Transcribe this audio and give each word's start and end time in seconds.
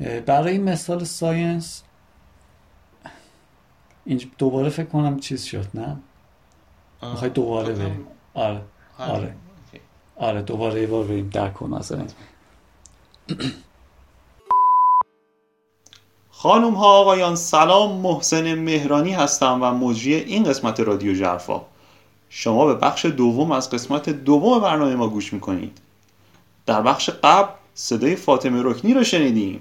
برای 0.00 0.58
مثال 0.58 1.04
ساینس 1.04 1.82
اینج 4.04 4.26
دوباره 4.38 4.68
فکر 4.68 4.86
کنم 4.86 5.20
چیز 5.20 5.44
شد 5.44 5.66
نه؟ 5.74 5.96
می‌خوای 7.02 7.30
دوباره 7.30 7.74
بریم؟ 7.74 8.06
آره. 8.34 8.60
آره. 8.98 9.34
آره. 10.16 10.42
دوباره 10.42 10.80
یه 10.80 10.86
بار 10.86 11.04
بریم 11.04 11.28
در 11.28 11.50
کن 11.50 11.80
خانم 16.30 16.74
ها 16.74 16.86
آقایان 16.86 17.36
سلام. 17.36 18.00
محسن 18.00 18.54
مهرانی 18.54 19.12
هستم 19.12 19.58
و 19.62 19.72
مجری 19.72 20.14
این 20.14 20.44
قسمت 20.44 20.80
رادیو 20.80 21.14
جرفا. 21.14 21.62
شما 22.28 22.66
به 22.66 22.74
بخش 22.74 23.04
دوم 23.06 23.52
از 23.52 23.70
قسمت 23.70 24.08
دوم 24.08 24.60
برنامه 24.60 24.94
ما 24.94 25.08
گوش 25.08 25.32
می‌کنید. 25.32 25.78
در 26.66 26.82
بخش 26.82 27.10
قبل 27.10 27.52
صدای 27.74 28.16
فاطمه 28.16 28.62
رکنی 28.62 28.94
رو 28.94 29.04
شنیدیم. 29.04 29.60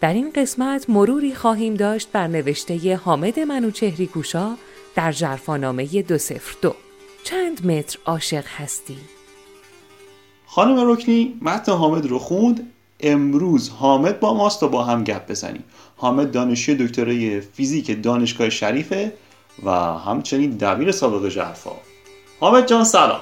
در 0.00 0.12
این 0.12 0.32
قسمت 0.34 0.90
مروری 0.90 1.34
خواهیم 1.34 1.74
داشت 1.74 2.08
بر 2.12 2.26
نوشته 2.26 2.96
حامد 2.96 3.40
منوچهری 3.40 4.06
گوشا 4.06 4.56
در 4.94 5.12
جرفانامه 5.12 6.02
دو 6.02 6.18
سفر 6.18 6.54
دو. 6.62 6.74
چند 7.24 7.66
متر 7.66 7.98
عاشق 8.06 8.44
هستی؟ 8.46 8.96
خانم 10.46 10.90
رکنی 10.90 11.38
متن 11.42 11.72
حامد 11.72 12.06
رو 12.06 12.18
خوند؟ 12.18 12.72
امروز 13.00 13.70
حامد 13.70 14.20
با 14.20 14.34
ماست 14.34 14.62
و 14.62 14.68
با 14.68 14.84
هم 14.84 15.04
گپ 15.04 15.30
بزنیم. 15.30 15.64
حامد 15.96 16.30
دانشجوی 16.30 16.86
دکترای 16.86 17.40
فیزیک 17.40 18.02
دانشگاه 18.02 18.50
شریفه 18.50 19.12
و 19.64 19.70
همچنین 19.98 20.50
دبیر 20.50 20.92
سابق 20.92 21.28
جرفا 21.28 21.72
حامد 22.40 22.66
جان 22.66 22.84
سلام. 22.84 23.20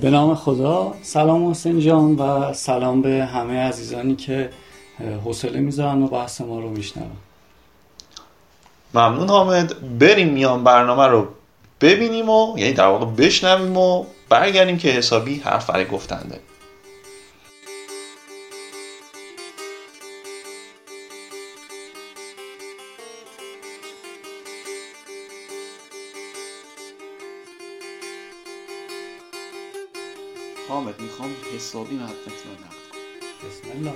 به 0.00 0.10
نام 0.10 0.34
خدا. 0.34 0.94
سلام 1.02 1.50
حسین 1.50 1.80
جان 1.80 2.14
و 2.14 2.52
سلام 2.52 3.02
به 3.02 3.24
همه 3.24 3.58
عزیزانی 3.58 4.16
که 4.16 4.50
حوصله 4.98 5.60
می‌ذارن 5.60 6.02
و 6.02 6.08
بحث 6.08 6.40
ما 6.40 6.60
رو 6.60 6.70
میشنون. 6.70 7.16
ممنون 8.94 9.28
حامد. 9.28 9.98
بریم 9.98 10.28
میان 10.28 10.64
برنامه 10.64 11.06
رو 11.06 11.28
ببینیم 11.80 12.28
و 12.28 12.58
یعنی 12.58 12.72
در 12.72 12.86
واقع 12.86 13.04
بشنویم 13.04 13.76
و 13.76 14.06
برگردیم 14.28 14.78
که 14.78 14.88
حسابی 14.88 15.38
حرف 15.38 15.70
برای 15.70 15.86
گفتنده. 15.86 16.40
حامد 30.68 31.00
می‌خوام 31.00 31.30
حسابی 31.56 31.94
مدنت 31.94 32.08
رو 32.26 33.48
بسم 33.48 33.78
الله. 33.78 33.94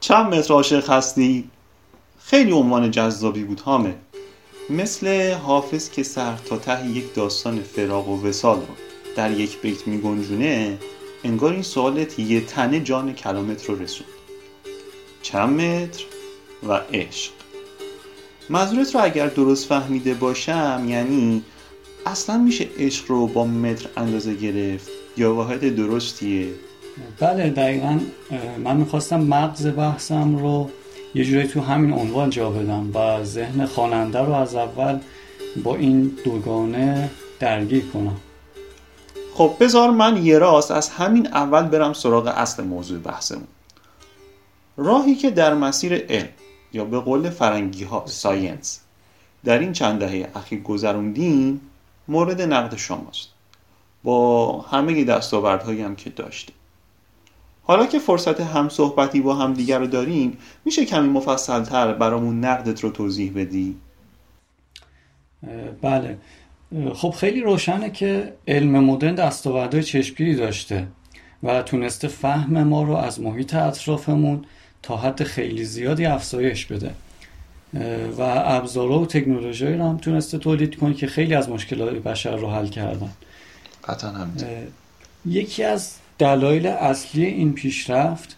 چند 0.00 0.34
متر 0.34 0.54
عاشق 0.54 0.90
هستی؟ 0.90 1.50
خیلی 2.18 2.52
عنوان 2.52 2.90
جذابی 2.90 3.44
بود 3.44 3.60
حامد 3.60 3.96
مثل 4.70 5.32
حافظ 5.32 5.90
که 5.90 6.02
سر 6.02 6.36
تا 6.36 6.56
ته 6.56 6.86
یک 6.86 7.14
داستان 7.14 7.62
فراق 7.62 8.08
و 8.08 8.26
وسال 8.26 8.56
رو 8.56 8.74
در 9.16 9.30
یک 9.30 9.60
بیت 9.60 9.86
میگنجونه 9.86 10.78
انگار 11.24 11.52
این 11.52 11.62
سوالت 11.62 12.18
یه 12.18 12.40
تنه 12.40 12.80
جان 12.80 13.14
کلامت 13.14 13.64
رو 13.64 13.82
رسوند. 13.82 14.10
چند 15.22 15.60
متر 15.60 16.04
و 16.68 16.72
عشق. 16.72 17.32
منظورت 18.50 18.94
رو 18.94 19.04
اگر 19.04 19.26
درست 19.26 19.66
فهمیده 19.66 20.14
باشم 20.14 20.86
یعنی 20.88 21.42
اصلا 22.06 22.38
میشه 22.38 22.68
عشق 22.78 23.10
رو 23.10 23.26
با 23.26 23.44
متر 23.44 23.88
اندازه 23.96 24.34
گرفت 24.34 24.88
یا 25.16 25.34
واحد 25.34 25.76
درستیه؟ 25.76 26.48
بله 27.20 27.50
دقیقا 27.50 28.00
من 28.58 28.76
می‌خواستم 28.76 29.20
مغز 29.20 29.66
بحثم 29.66 30.36
رو 30.36 30.70
یه 31.14 31.24
جوری 31.24 31.48
تو 31.48 31.60
همین 31.60 31.92
عنوان 31.92 32.30
جا 32.30 32.50
بدم 32.50 32.90
و 32.96 33.24
ذهن 33.24 33.66
خواننده 33.66 34.18
رو 34.18 34.32
از 34.32 34.54
اول 34.54 34.98
با 35.64 35.76
این 35.76 36.12
دوگانه 36.24 37.10
درگیر 37.40 37.84
کنم. 37.86 38.16
خب 39.34 39.56
بذار 39.60 39.90
من 39.90 40.24
یه 40.24 40.38
راست 40.38 40.70
از 40.70 40.88
همین 40.88 41.26
اول 41.26 41.62
برم 41.62 41.92
سراغ 41.92 42.26
اصل 42.26 42.64
موضوع 42.64 42.98
بحثمون. 42.98 43.46
راهی 44.76 45.14
که 45.14 45.30
در 45.30 45.54
مسیر 45.54 45.94
علم 45.94 46.28
یا 46.72 46.84
به 46.84 47.00
قول 47.00 47.30
فرنگی 47.30 47.84
ها 47.84 48.04
ساینس 48.06 48.80
در 49.44 49.58
این 49.58 49.72
چند 49.72 49.98
دهه 49.98 50.30
اخیر 50.34 50.60
گذروندیم 50.60 51.60
مورد 52.08 52.42
نقد 52.42 52.76
شماست. 52.76 53.28
با 54.04 54.60
همه 54.60 55.04
دستاوردهایی 55.04 55.82
هم 55.82 55.96
که 55.96 56.10
داشتیم. 56.10 56.54
حالا 57.66 57.86
که 57.86 57.98
فرصت 57.98 58.40
هم 58.40 58.68
صحبتی 58.68 59.20
با 59.20 59.34
هم 59.34 59.52
دیگر 59.52 59.78
رو 59.78 59.86
داریم 59.86 60.38
میشه 60.64 60.84
کمی 60.84 61.08
مفصلتر 61.08 61.92
برامون 61.92 62.44
نقدت 62.44 62.80
رو 62.80 62.90
توضیح 62.90 63.32
بدی؟ 63.36 63.76
بله. 65.82 66.18
خب 66.94 67.10
خیلی 67.10 67.40
روشنه 67.40 67.90
که 67.90 68.32
علم 68.48 68.84
مدرن 68.84 69.14
دستاوردهای 69.14 69.82
چشمگیری 69.82 70.34
داشته 70.34 70.86
و 71.42 71.62
تونسته 71.62 72.08
فهم 72.08 72.62
ما 72.62 72.82
رو 72.82 72.92
از 72.92 73.20
محیط 73.20 73.54
اطرافمون 73.54 74.44
تا 74.82 74.96
حد 74.96 75.22
خیلی 75.22 75.64
زیادی 75.64 76.06
افزایش 76.06 76.66
بده. 76.66 76.94
و 78.18 78.22
ابزارها 78.44 78.98
و 78.98 79.06
تکنولوژی 79.06 79.66
رو 79.66 79.88
هم 79.88 79.96
تونسته 79.96 80.38
تولید 80.38 80.76
کنه 80.76 80.94
که 80.94 81.06
خیلی 81.06 81.34
از 81.34 81.48
مشکلات 81.48 81.94
بشر 81.94 82.36
رو 82.36 82.50
حل 82.50 82.66
کردن. 82.66 83.10
قطعا 83.88 84.26
یکی 85.26 85.64
از 85.64 85.94
دلایل 86.18 86.66
اصلی 86.66 87.24
این 87.24 87.52
پیشرفت 87.52 88.36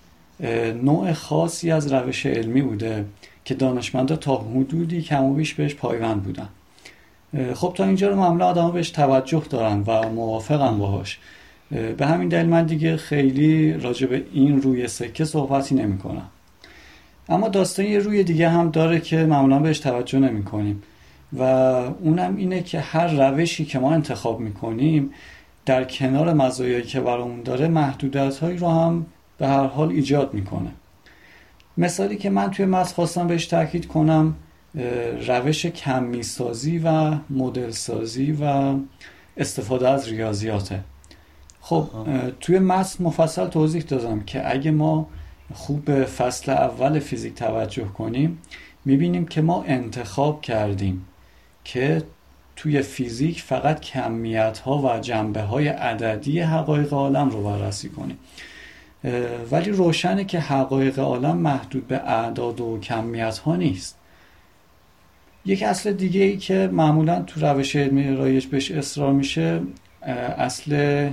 نوع 0.82 1.12
خاصی 1.12 1.70
از 1.70 1.92
روش 1.92 2.26
علمی 2.26 2.62
بوده 2.62 3.04
که 3.44 3.54
دانشمندا 3.54 4.16
تا 4.16 4.36
حدودی 4.36 5.02
کم 5.02 5.24
و 5.24 5.34
بیش 5.34 5.54
بهش 5.54 5.74
پایبند 5.74 6.22
بودن. 6.22 6.48
خب 7.54 7.72
تا 7.76 7.84
اینجا 7.84 8.08
رو 8.08 8.16
معمولا 8.16 8.46
آدم 8.46 8.70
بهش 8.70 8.90
توجه 8.90 9.42
دارن 9.50 9.82
و 9.86 10.08
موافقن 10.08 10.78
باهاش. 10.78 11.18
به 11.70 12.06
همین 12.06 12.28
دلیل 12.28 12.46
من 12.46 12.66
دیگه 12.66 12.96
خیلی 12.96 13.72
راجع 13.72 14.06
به 14.06 14.24
این 14.32 14.62
روی 14.62 14.88
سکه 14.88 15.24
صحبتی 15.24 15.74
نمی 15.74 15.98
کنم 15.98 16.26
اما 17.28 17.48
داستان 17.48 17.86
یه 17.86 17.98
روی 17.98 18.24
دیگه 18.24 18.48
هم 18.48 18.70
داره 18.70 19.00
که 19.00 19.16
معمولا 19.16 19.58
بهش 19.58 19.78
توجه 19.78 20.18
نمی 20.18 20.44
کنیم 20.44 20.82
و 21.32 21.42
اونم 21.42 22.36
اینه 22.36 22.62
که 22.62 22.80
هر 22.80 23.06
روشی 23.06 23.64
که 23.64 23.78
ما 23.78 23.92
انتخاب 23.92 24.40
می 24.40 24.52
کنیم 24.52 25.10
در 25.66 25.84
کنار 25.84 26.32
مزایایی 26.32 26.82
که 26.82 27.00
برامون 27.00 27.42
داره 27.42 27.68
محدودیت 27.68 28.38
هایی 28.38 28.58
رو 28.58 28.68
هم 28.68 29.06
به 29.38 29.48
هر 29.48 29.66
حال 29.66 29.88
ایجاد 29.88 30.34
می‌کنه. 30.34 30.70
مثالی 31.78 32.16
که 32.16 32.30
من 32.30 32.50
توی 32.50 32.66
متن 32.66 32.94
خواستم 32.94 33.26
بهش 33.26 33.46
تاکید 33.46 33.88
کنم 33.88 34.34
روش 35.26 35.66
کمی 35.66 36.22
سازی 36.22 36.78
و 36.78 37.14
مدل 37.30 37.70
سازی 37.70 38.38
و 38.40 38.74
استفاده 39.36 39.88
از 39.88 40.08
ریاضیاته. 40.08 40.80
خب 41.60 41.88
توی 42.40 42.58
متن 42.58 43.04
مفصل 43.04 43.46
توضیح 43.46 43.82
دادم 43.82 44.20
که 44.20 44.54
اگه 44.54 44.70
ما 44.70 45.08
خوب 45.54 45.84
به 45.84 46.04
فصل 46.04 46.52
اول 46.52 46.98
فیزیک 46.98 47.34
توجه 47.34 47.84
کنیم 47.84 48.38
می‌بینیم 48.84 49.26
که 49.26 49.42
ما 49.42 49.62
انتخاب 49.62 50.40
کردیم 50.40 51.06
که 51.64 52.02
توی 52.56 52.82
فیزیک 52.82 53.42
فقط 53.42 53.80
کمیت 53.80 54.58
ها 54.58 54.78
و 54.78 55.00
جنبه 55.00 55.40
های 55.40 55.68
عددی 55.68 56.40
حقایق 56.40 56.92
عالم 56.92 57.30
رو 57.30 57.42
بررسی 57.42 57.88
کنیم. 57.88 58.18
ولی 59.50 59.70
روشنه 59.70 60.24
که 60.24 60.40
حقایق 60.40 60.98
عالم 60.98 61.36
محدود 61.36 61.88
به 61.88 61.96
اعداد 61.96 62.60
و 62.60 62.78
کمیت 62.80 63.38
ها 63.38 63.56
نیست. 63.56 63.98
یک 65.44 65.62
اصل 65.62 65.92
دیگه 65.92 66.20
ای 66.20 66.36
که 66.36 66.70
معمولا 66.72 67.22
تو 67.22 67.40
روش 67.40 67.76
علمی 67.76 68.16
رایج 68.16 68.46
بهش 68.46 68.70
اصرار 68.70 69.12
میشه 69.12 69.60
اصل 70.38 71.10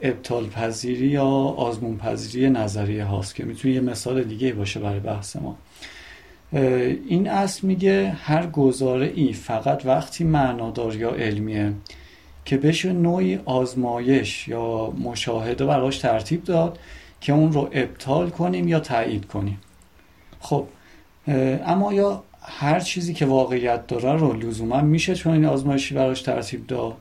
ابطال 0.00 0.46
پذیری 0.46 1.06
یا 1.06 1.26
آزمون 1.26 1.96
پذیری 1.96 2.50
نظریه 2.50 3.04
هاست 3.04 3.34
که 3.34 3.44
می‌تونه 3.44 3.74
یه 3.74 3.80
مثال 3.80 4.22
دیگه 4.24 4.52
باشه 4.52 4.80
برای 4.80 5.00
بحث 5.00 5.36
ما. 5.36 5.56
این 6.52 7.28
اصل 7.28 7.66
میگه 7.66 8.16
هر 8.22 8.46
گزاره 8.46 9.12
ای 9.14 9.32
فقط 9.32 9.86
وقتی 9.86 10.24
معنادار 10.24 10.96
یا 10.96 11.10
علمیه 11.10 11.72
که 12.44 12.56
بشه 12.56 12.92
نوعی 12.92 13.40
آزمایش 13.44 14.48
یا 14.48 14.90
مشاهده 14.90 15.64
براش 15.64 15.98
ترتیب 15.98 16.44
داد 16.44 16.78
که 17.20 17.32
اون 17.32 17.52
رو 17.52 17.68
ابطال 17.72 18.30
کنیم 18.30 18.68
یا 18.68 18.80
تایید 18.80 19.26
کنیم. 19.26 19.58
خب 20.40 20.66
اما 21.66 21.92
یا 21.92 22.22
هر 22.42 22.80
چیزی 22.80 23.14
که 23.14 23.26
واقعیت 23.26 23.86
داره 23.86 24.12
رو 24.12 24.32
لزوما 24.32 24.80
میشه 24.80 25.14
چون 25.14 25.32
این 25.32 25.44
آزمایشی 25.44 25.94
براش 25.94 26.22
ترتیب 26.22 26.66
داد؟ 26.66 26.94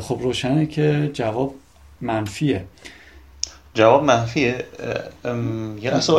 خب 0.00 0.18
روشنه 0.22 0.66
که 0.66 1.10
جواب 1.12 1.54
منفیه. 2.00 2.64
جواب 3.74 4.04
منفیه. 4.04 4.64
یه 5.82 5.90
لحظه 5.90 6.12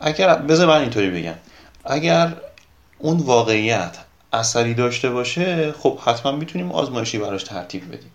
اگر 0.00 0.34
بذار 0.34 0.66
من 0.66 0.80
اینطوری 0.80 1.10
بگم. 1.10 1.34
اگر 1.84 2.36
اون 2.98 3.16
واقعیت 3.16 3.98
اثری 4.32 4.74
داشته 4.74 5.10
باشه 5.10 5.72
خب 5.72 5.98
حتما 5.98 6.32
می‌تونیم 6.32 6.72
آزمایشی 6.72 7.18
براش 7.18 7.42
ترتیب 7.42 7.88
بدیم. 7.88 8.10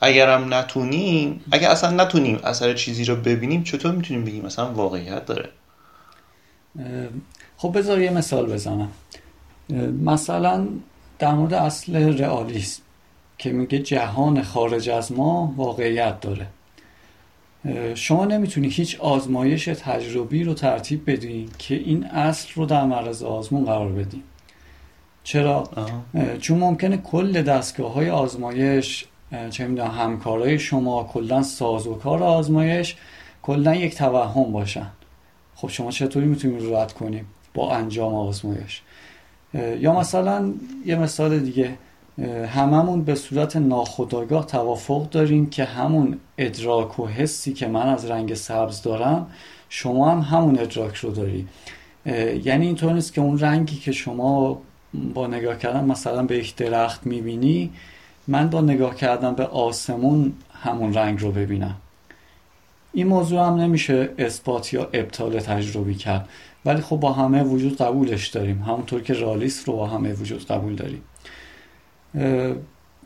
اگرم 0.00 0.54
نتونیم 0.54 1.44
اگر 1.52 1.70
اصلا 1.70 1.90
نتونیم 1.90 2.40
اثر 2.44 2.74
چیزی 2.74 3.04
رو 3.04 3.16
ببینیم 3.16 3.62
چطور 3.64 3.92
می‌تونیم 3.92 4.24
بگیم 4.24 4.44
مثلا 4.44 4.72
واقعیت 4.72 5.26
داره؟ 5.26 5.48
خب 7.56 7.78
بذار 7.78 8.00
یه 8.00 8.10
مثال 8.10 8.46
بزنم. 8.52 8.90
مثلا 10.04 10.66
در 11.18 11.32
مورد 11.32 11.54
اصل 11.54 12.18
رئالیسم 12.18 12.82
که 13.38 13.52
میگه 13.52 13.78
جهان 13.78 14.42
خارج 14.42 14.88
از 14.88 15.12
ما 15.12 15.54
واقعیت 15.56 16.20
داره. 16.20 16.46
شما 17.94 18.24
نمی‌تونی 18.24 18.68
هیچ 18.68 19.00
آزمایش 19.00 19.64
تجربی 19.64 20.44
رو 20.44 20.54
ترتیب 20.54 21.10
بدین 21.10 21.48
که 21.58 21.74
این 21.74 22.04
اصل 22.04 22.48
رو 22.54 22.66
در 22.66 22.84
معرض 22.84 23.22
آزمون 23.22 23.64
قرار 23.64 23.92
بدین. 23.92 24.22
چرا؟ 25.24 25.64
چون 26.40 26.58
ممکنه 26.58 26.96
کل 26.96 27.42
دستگاه 27.42 27.92
های 27.92 28.10
آزمایش 28.10 29.04
چه 29.50 29.66
می‌دونم 29.66 29.90
همکارای 29.90 30.58
شما 30.58 31.04
کلا 31.04 31.42
سازوکار 31.42 32.22
آزمایش 32.22 32.96
کلا 33.42 33.74
یک 33.74 33.94
توهم 33.94 34.52
باشن. 34.52 34.90
خب 35.54 35.68
شما 35.68 35.90
چطوری 35.90 36.26
می‌تونید 36.26 36.74
رد 36.74 36.92
کنیم 36.92 37.26
با 37.54 37.72
انجام 37.72 38.14
آزمایش؟ 38.14 38.82
یا 39.80 39.98
مثلا 39.98 40.52
یه 40.86 40.96
مثال 40.96 41.38
دیگه. 41.38 41.74
هممون 42.48 43.04
به 43.04 43.14
صورت 43.14 43.56
ناخودآگاه 43.56 44.46
توافق 44.46 45.10
داریم 45.10 45.50
که 45.50 45.64
همون 45.64 46.18
ادراک 46.38 46.98
و 46.98 47.06
حسی 47.06 47.52
که 47.52 47.66
من 47.66 47.88
از 47.88 48.04
رنگ 48.04 48.34
سبز 48.34 48.82
دارم 48.82 49.26
شما 49.68 50.10
هم 50.10 50.20
همون 50.20 50.58
ادراک 50.58 50.96
رو 50.96 51.10
داری. 51.10 51.48
یعنی 52.44 52.66
اینطور 52.66 52.92
نیست 52.92 53.12
که 53.12 53.20
اون 53.20 53.38
رنگی 53.38 53.76
که 53.76 53.92
شما 53.92 54.58
با 55.14 55.26
نگاه 55.26 55.58
کردن 55.58 55.84
مثلا 55.84 56.22
به 56.22 56.38
یک 56.38 56.56
درخت 56.56 57.06
می‌بینی 57.06 57.70
من 58.28 58.50
با 58.50 58.60
نگاه 58.60 58.94
کردن 58.94 59.34
به 59.34 59.46
آسمون 59.46 60.32
همون 60.62 60.94
رنگ 60.94 61.20
رو 61.20 61.32
ببینم. 61.32 61.76
این 62.92 63.06
موضوع 63.06 63.46
هم 63.46 63.54
نمیشه 63.54 64.08
اثبات 64.18 64.72
یا 64.72 64.88
ابطال 64.92 65.40
تجربی 65.40 65.94
کرد. 65.94 66.28
ولی 66.64 66.80
خب 66.80 66.96
با 66.96 67.12
همه 67.12 67.42
وجود 67.42 67.76
قبولش 67.76 68.28
داریم. 68.28 68.62
همونطور 68.62 69.02
که 69.02 69.14
رالیس 69.14 69.68
رو 69.68 69.76
با 69.76 69.86
همه 69.86 70.12
وجود 70.12 70.46
قبول 70.46 70.74
داریم. 70.74 71.02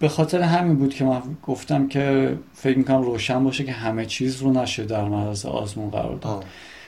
به 0.01 0.09
خاطر 0.09 0.41
همین 0.41 0.77
بود 0.77 0.95
که 0.95 1.05
من 1.05 1.23
گفتم 1.43 1.89
که 1.89 2.37
فکر 2.55 2.79
می‌کنم 2.79 3.03
روشن 3.03 3.45
باشه 3.45 3.65
که 3.65 3.73
همه 3.73 4.07
چیز 4.07 4.43
رو 4.43 4.53
نشه 4.53 4.85
در 4.85 5.05
معرض 5.05 5.47
آزمون 5.47 5.91
قرار 5.91 6.17
داد. 6.17 6.45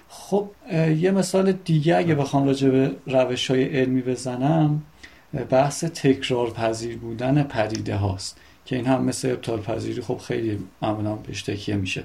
خب 0.09 0.51
یه 0.97 1.11
مثال 1.11 1.53
دیگه 1.53 1.97
اگه 1.97 2.15
بخوام 2.15 2.47
راجع 2.47 2.69
به 2.69 2.91
روش 3.07 3.51
های 3.51 3.65
علمی 3.65 4.03
بزنم 4.03 4.83
بحث 5.51 5.85
تکرار 5.85 6.51
پذیر 6.51 6.99
بودن 6.99 7.43
پدیده 7.43 7.97
هاست 7.97 8.41
که 8.65 8.77
این 8.77 8.87
هم 8.87 9.05
مثل 9.05 9.31
ابطال 9.31 9.61
پذیری 9.61 10.01
خب 10.01 10.19
خیلی 10.19 10.59
معمولا 10.83 11.15
بهش 11.15 11.43
تکیه 11.43 11.77
میشه. 11.77 12.03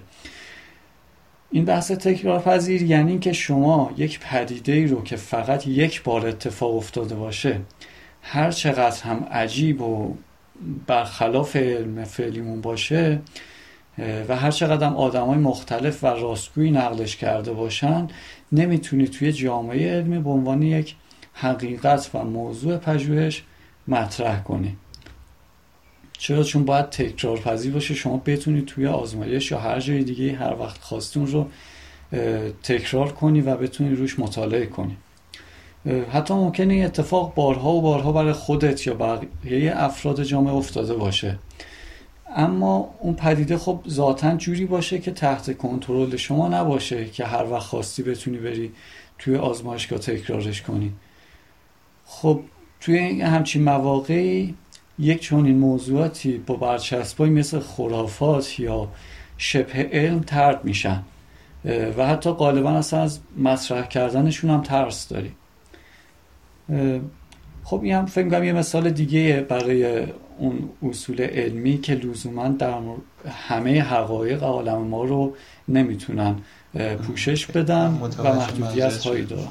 این 1.52 1.66
بحث 1.66 1.92
تکرار 1.92 2.40
پذیر 2.40 2.82
یعنی 2.82 3.20
که 3.20 3.34
شما 3.34 3.92
یک 3.98 4.20
پدیده 4.20 4.72
ای 4.72 4.88
رو 4.88 5.04
که 5.04 5.16
فقط 5.16 5.68
یک 5.68 6.04
بار 6.04 6.28
اتفاق 6.28 6.76
افتاده 6.76 7.16
باشه 7.16 7.62
هر 8.28 8.52
چقدر 8.52 9.04
هم 9.04 9.28
عجیب 9.32 9.82
و 9.82 10.16
برخلاف 10.88 11.56
علم 11.56 12.04
فعلیمون 12.04 12.62
باشه 12.62 13.20
و 13.98 14.36
هر 14.36 14.52
چقدر 14.52 14.88
هم 14.88 14.96
آدم 14.96 15.26
های 15.26 15.38
مختلف 15.38 16.04
و 16.04 16.08
راستگویی 16.08 16.72
نقلش 16.72 17.16
کرده 17.16 17.54
باشن 17.54 18.08
نمی‌تونی 18.52 19.08
توی 19.08 19.32
جامعه 19.32 19.92
علمی 19.92 20.20
به 20.20 20.30
عنوان 20.30 20.62
یک 20.62 20.96
حقیقت 21.34 22.10
و 22.14 22.24
موضوع 22.24 22.78
پژوهش 22.78 23.44
مطرح 23.88 24.44
کنی. 24.44 24.78
چرا؟ 26.18 26.44
چون 26.44 26.66
باید 26.66 26.90
تکرار 26.90 27.38
پذیر 27.38 27.74
باشه 27.74 27.94
شما 27.94 28.22
بتونید 28.26 28.66
توی 28.66 28.88
آزمایش 28.88 29.52
یا 29.52 29.60
هر 29.60 29.80
جای 29.80 30.04
دیگه 30.04 30.36
هر 30.36 30.56
وقت 30.60 30.82
خواستون 30.82 31.28
رو 31.28 31.48
تکرار 32.64 33.12
کنی 33.12 33.42
و 33.42 33.56
بتونی 33.56 33.96
روش 33.96 34.20
مطالعه 34.20 34.66
کنی. 34.66 34.98
حتی 36.12 36.34
ممکنه 36.34 36.74
این 36.74 36.86
اتفاق 36.86 37.34
بارها 37.36 37.70
و 37.70 37.82
بارها 37.82 38.12
برای 38.12 38.34
خودت 38.34 38.88
یا 38.88 38.94
بقیه 38.94 39.74
افراد 39.76 40.24
جامعه 40.24 40.54
افتاده 40.54 40.94
باشه. 40.94 41.40
اما 42.36 42.96
اون 43.00 43.14
پدیده 43.14 43.58
خب 43.58 43.80
ذاتا 43.90 44.36
جوری 44.36 44.66
باشه 44.66 45.00
که 45.00 45.12
تحت 45.12 45.58
کنترل 45.58 46.16
شما 46.16 46.48
نباشه 46.48 47.06
که 47.06 47.26
هر 47.26 47.52
وقت 47.52 47.64
خواستی 47.64 48.04
بتونی 48.04 48.38
بری 48.38 48.72
توی 49.20 49.36
آزمایشگاه 49.36 50.00
تکرارش 50.00 50.62
کنی. 50.62 50.94
خب 52.06 52.40
توی 52.82 53.22
همچین 53.22 53.64
مواقعی 53.64 54.56
یک 55.00 55.22
چنین 55.22 55.58
موضوعاتی 55.58 56.38
با 56.38 56.56
برچسبایی 56.56 57.34
مثل 57.34 57.60
خرافات 57.60 58.60
یا 58.60 58.88
شبه 59.38 59.90
علم 59.94 60.20
ترد 60.20 60.66
میشن. 60.66 61.04
و 61.98 62.08
حتی 62.08 62.32
غالبا 62.32 62.72
اصلا 62.72 63.02
از 63.02 63.20
مطرح 63.38 63.88
کردنشون 63.88 64.50
هم 64.50 64.62
ترس 64.62 65.08
داری. 65.08 65.32
خب 67.64 67.80
این 67.84 67.94
هم 67.96 68.06
فکر 68.06 68.44
یه 68.44 68.54
مثال 68.54 68.90
دیگه 68.90 69.46
برای 69.50 70.08
اون 70.38 70.70
اصول 70.90 71.22
علمی 71.22 71.78
که 71.78 71.94
لزوما 71.94 72.48
در 72.48 72.74
همه 73.48 73.82
حقایق 73.82 74.44
عالم 74.44 74.78
ما 74.78 75.04
رو 75.04 75.36
نمی‌تونن 75.68 76.36
پوشش 77.08 77.46
بدن 77.46 78.00
و 78.18 78.24
محدودیت 78.24 79.06
هایی 79.08 79.26
دارن. 79.26 79.48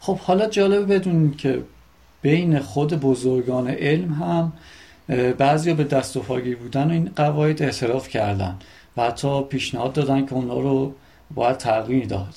خب 0.00 0.18
حالا 0.18 0.46
جالب 0.46 0.94
بدونیم 0.94 1.34
که 1.34 1.62
بین 2.22 2.58
خود 2.58 3.00
بزرگان 3.00 3.68
علم 3.68 4.12
هم 4.12 4.52
بعضی 5.38 5.74
به 5.74 5.84
دست 5.84 6.16
و 6.16 6.20
پاگیر 6.20 6.56
بودن 6.56 6.88
و 6.88 6.90
این 6.90 7.10
قواعد 7.16 7.62
اعتراف 7.62 8.08
کردن 8.08 8.56
و 8.96 9.02
حتی 9.02 9.42
پیشنهاد 9.42 9.92
دادن 9.92 10.26
که 10.26 10.32
اونا 10.32 10.60
رو 10.60 10.94
باید 11.34 11.56
تغییر 11.56 12.06
داد. 12.06 12.34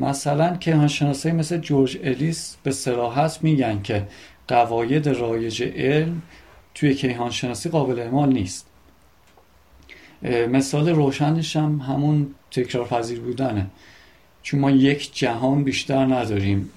مثلا 0.00 0.56
کیهانشناسایی 0.56 1.34
مثل 1.34 1.58
جورج 1.58 1.98
الیس 2.04 2.56
به 2.62 2.70
سراحت 2.70 3.38
میگن 3.42 3.82
که 3.82 4.06
قواعد 4.48 5.08
رایج 5.08 5.62
علم 5.62 6.22
توی 6.74 6.94
کیهانشناسی 6.94 7.68
قابل 7.68 7.98
اعمال 7.98 8.32
نیست. 8.32 8.66
مثال 10.48 10.88
روشنش 10.88 11.56
هم 11.56 11.78
همون 11.78 12.34
تکرار 12.50 12.86
پذیر 12.86 13.20
بودنه. 13.20 13.66
چون 14.42 14.60
ما 14.60 14.70
یک 14.70 15.16
جهان 15.16 15.64
بیشتر 15.64 16.06
نداریم 16.06 16.70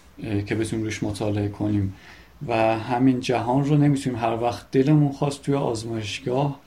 که 0.45 0.55
بتونیم 0.55 0.85
روش 0.85 1.03
مطالعه 1.03 1.47
کنیم 1.47 1.93
و 2.47 2.79
همین 2.79 3.19
جهان 3.19 3.65
رو 3.65 3.77
نمی‌تونیم 3.77 4.19
هر 4.19 4.43
وقت 4.43 4.71
دلمون 4.71 5.11
خواست 5.11 5.41
توی 5.41 5.55
آزمایشگاه 5.55 6.59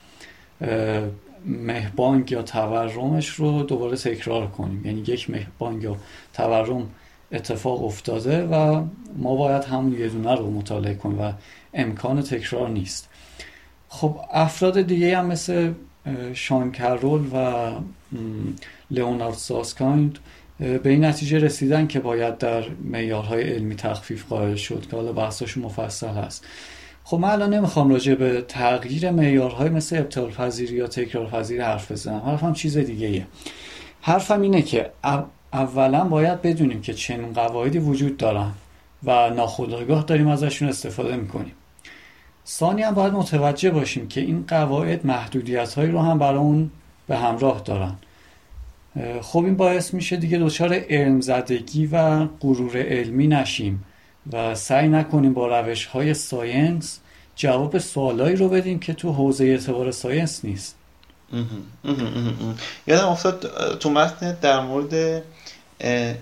مهبانگ 1.45 2.31
یا 2.31 2.41
تورمش 2.41 3.29
رو 3.29 3.63
دوباره 3.63 3.97
تکرار 3.97 4.47
کنیم. 4.47 4.85
یعنی 4.85 4.99
یک 4.99 5.29
مهبانگ 5.29 5.83
یا 5.83 5.97
تورم 6.33 6.89
اتفاق 7.31 7.83
افتاده 7.83 8.45
و 8.45 8.83
ما 9.17 9.35
باید 9.35 9.63
همون 9.63 9.99
یه 9.99 10.07
دونه 10.07 10.35
رو 10.35 10.51
مطالعه 10.51 10.93
کنیم 10.93 11.21
و 11.21 11.31
امکان 11.73 12.21
تکرار 12.21 12.69
نیست. 12.69 13.09
خب 13.89 14.19
افراد 14.31 14.81
دیگه 14.81 15.17
هم 15.17 15.25
مثل 15.25 15.73
شان 16.33 16.71
کرول 16.71 17.21
و 17.33 17.71
لئونارد 18.91 19.33
ساسکایند 19.33 20.19
به 20.59 20.89
این 20.89 21.05
نتیجه 21.05 21.37
رسیدن 21.39 21.87
که 21.87 21.99
باید 21.99 22.37
در 22.37 22.63
معیارهای 22.83 23.43
علمی 23.43 23.75
تخفیف 23.75 24.25
قائل 24.25 24.55
شد 24.55 24.87
که 24.89 24.95
حالا 24.95 25.13
بحثش 25.13 25.57
مفصل 25.57 26.07
هست. 26.07 26.45
خب 27.03 27.17
من 27.17 27.29
الان 27.29 27.53
نمی‌خوام 27.53 27.89
راجع 27.89 28.15
به 28.15 28.41
تغییر 28.41 29.11
معیارهای 29.11 29.69
مثل 29.69 29.97
ابطال 29.97 30.31
پذیری 30.31 30.75
یا 30.75 30.87
تکرار 30.87 31.25
پذیر 31.25 31.63
حرف 31.65 31.91
بزنم. 31.91 32.21
حرفم 32.25 32.53
چیز 32.53 32.77
دیگه 32.77 33.07
ایه. 33.07 33.27
حرفم 34.01 34.41
اینه 34.41 34.61
که 34.61 34.91
اولا 35.53 36.03
باید 36.03 36.41
بدونیم 36.41 36.81
که 36.81 36.93
چنین 36.93 37.33
قواعدی 37.33 37.79
وجود 37.79 38.17
دارن 38.17 38.51
و 39.03 39.29
ناخودآگاه 39.29 40.03
داریم 40.03 40.27
ازشون 40.27 40.69
استفاده 40.69 41.15
می‌کنیم. 41.15 41.53
ثانی 42.47 42.81
هم 42.81 42.93
باید 42.93 43.13
متوجه 43.13 43.69
باشیم 43.69 44.07
که 44.07 44.21
این 44.21 44.45
قواعد 44.47 45.05
محدودیت 45.05 45.73
هایی 45.73 45.91
رو 45.91 45.99
هم 45.99 46.19
برای 46.19 46.39
اون 46.39 46.71
به 47.07 47.17
همراه 47.17 47.61
دارن. 47.65 47.95
خب 49.21 49.39
این 49.45 49.55
باعث 49.55 49.93
میشه 49.93 50.17
دیگه 50.17 50.37
دچار 50.37 50.73
علم 50.89 51.21
زدگی 51.21 51.85
و 51.85 52.25
غرور 52.25 52.77
علمی 52.77 53.27
نشیم. 53.27 53.83
و 54.33 54.55
سعی 54.55 54.87
نکنیم 54.87 55.33
با 55.33 55.59
روش 55.59 55.85
های 55.85 56.13
science 56.13 56.99
جواب 57.35 57.77
سوالایی 57.77 58.35
رو 58.35 58.49
بدیم 58.49 58.79
که 58.79 58.93
تو 58.93 59.11
حوزه 59.11 59.45
اعتبار 59.45 59.91
science 59.91 60.45
نیست. 60.45 60.75
یادم 62.87 63.07
افتاد 63.07 63.47
تو 63.79 63.89
متن 63.89 64.37
در 64.41 64.59
مورد 64.59 65.23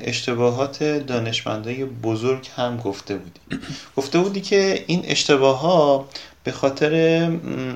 اشتباهات 0.01 0.83
دانشمندای 0.83 1.85
بزرگ 1.85 2.49
هم 2.55 2.77
گفته 2.77 3.17
بودی. 3.17 3.63
گفته 3.97 4.19
بودی 4.19 4.41
که 4.41 4.83
این 4.87 5.01
اشتباه 5.05 5.59
ها 5.59 6.07
به 6.43 6.51
خاطر 6.51 7.31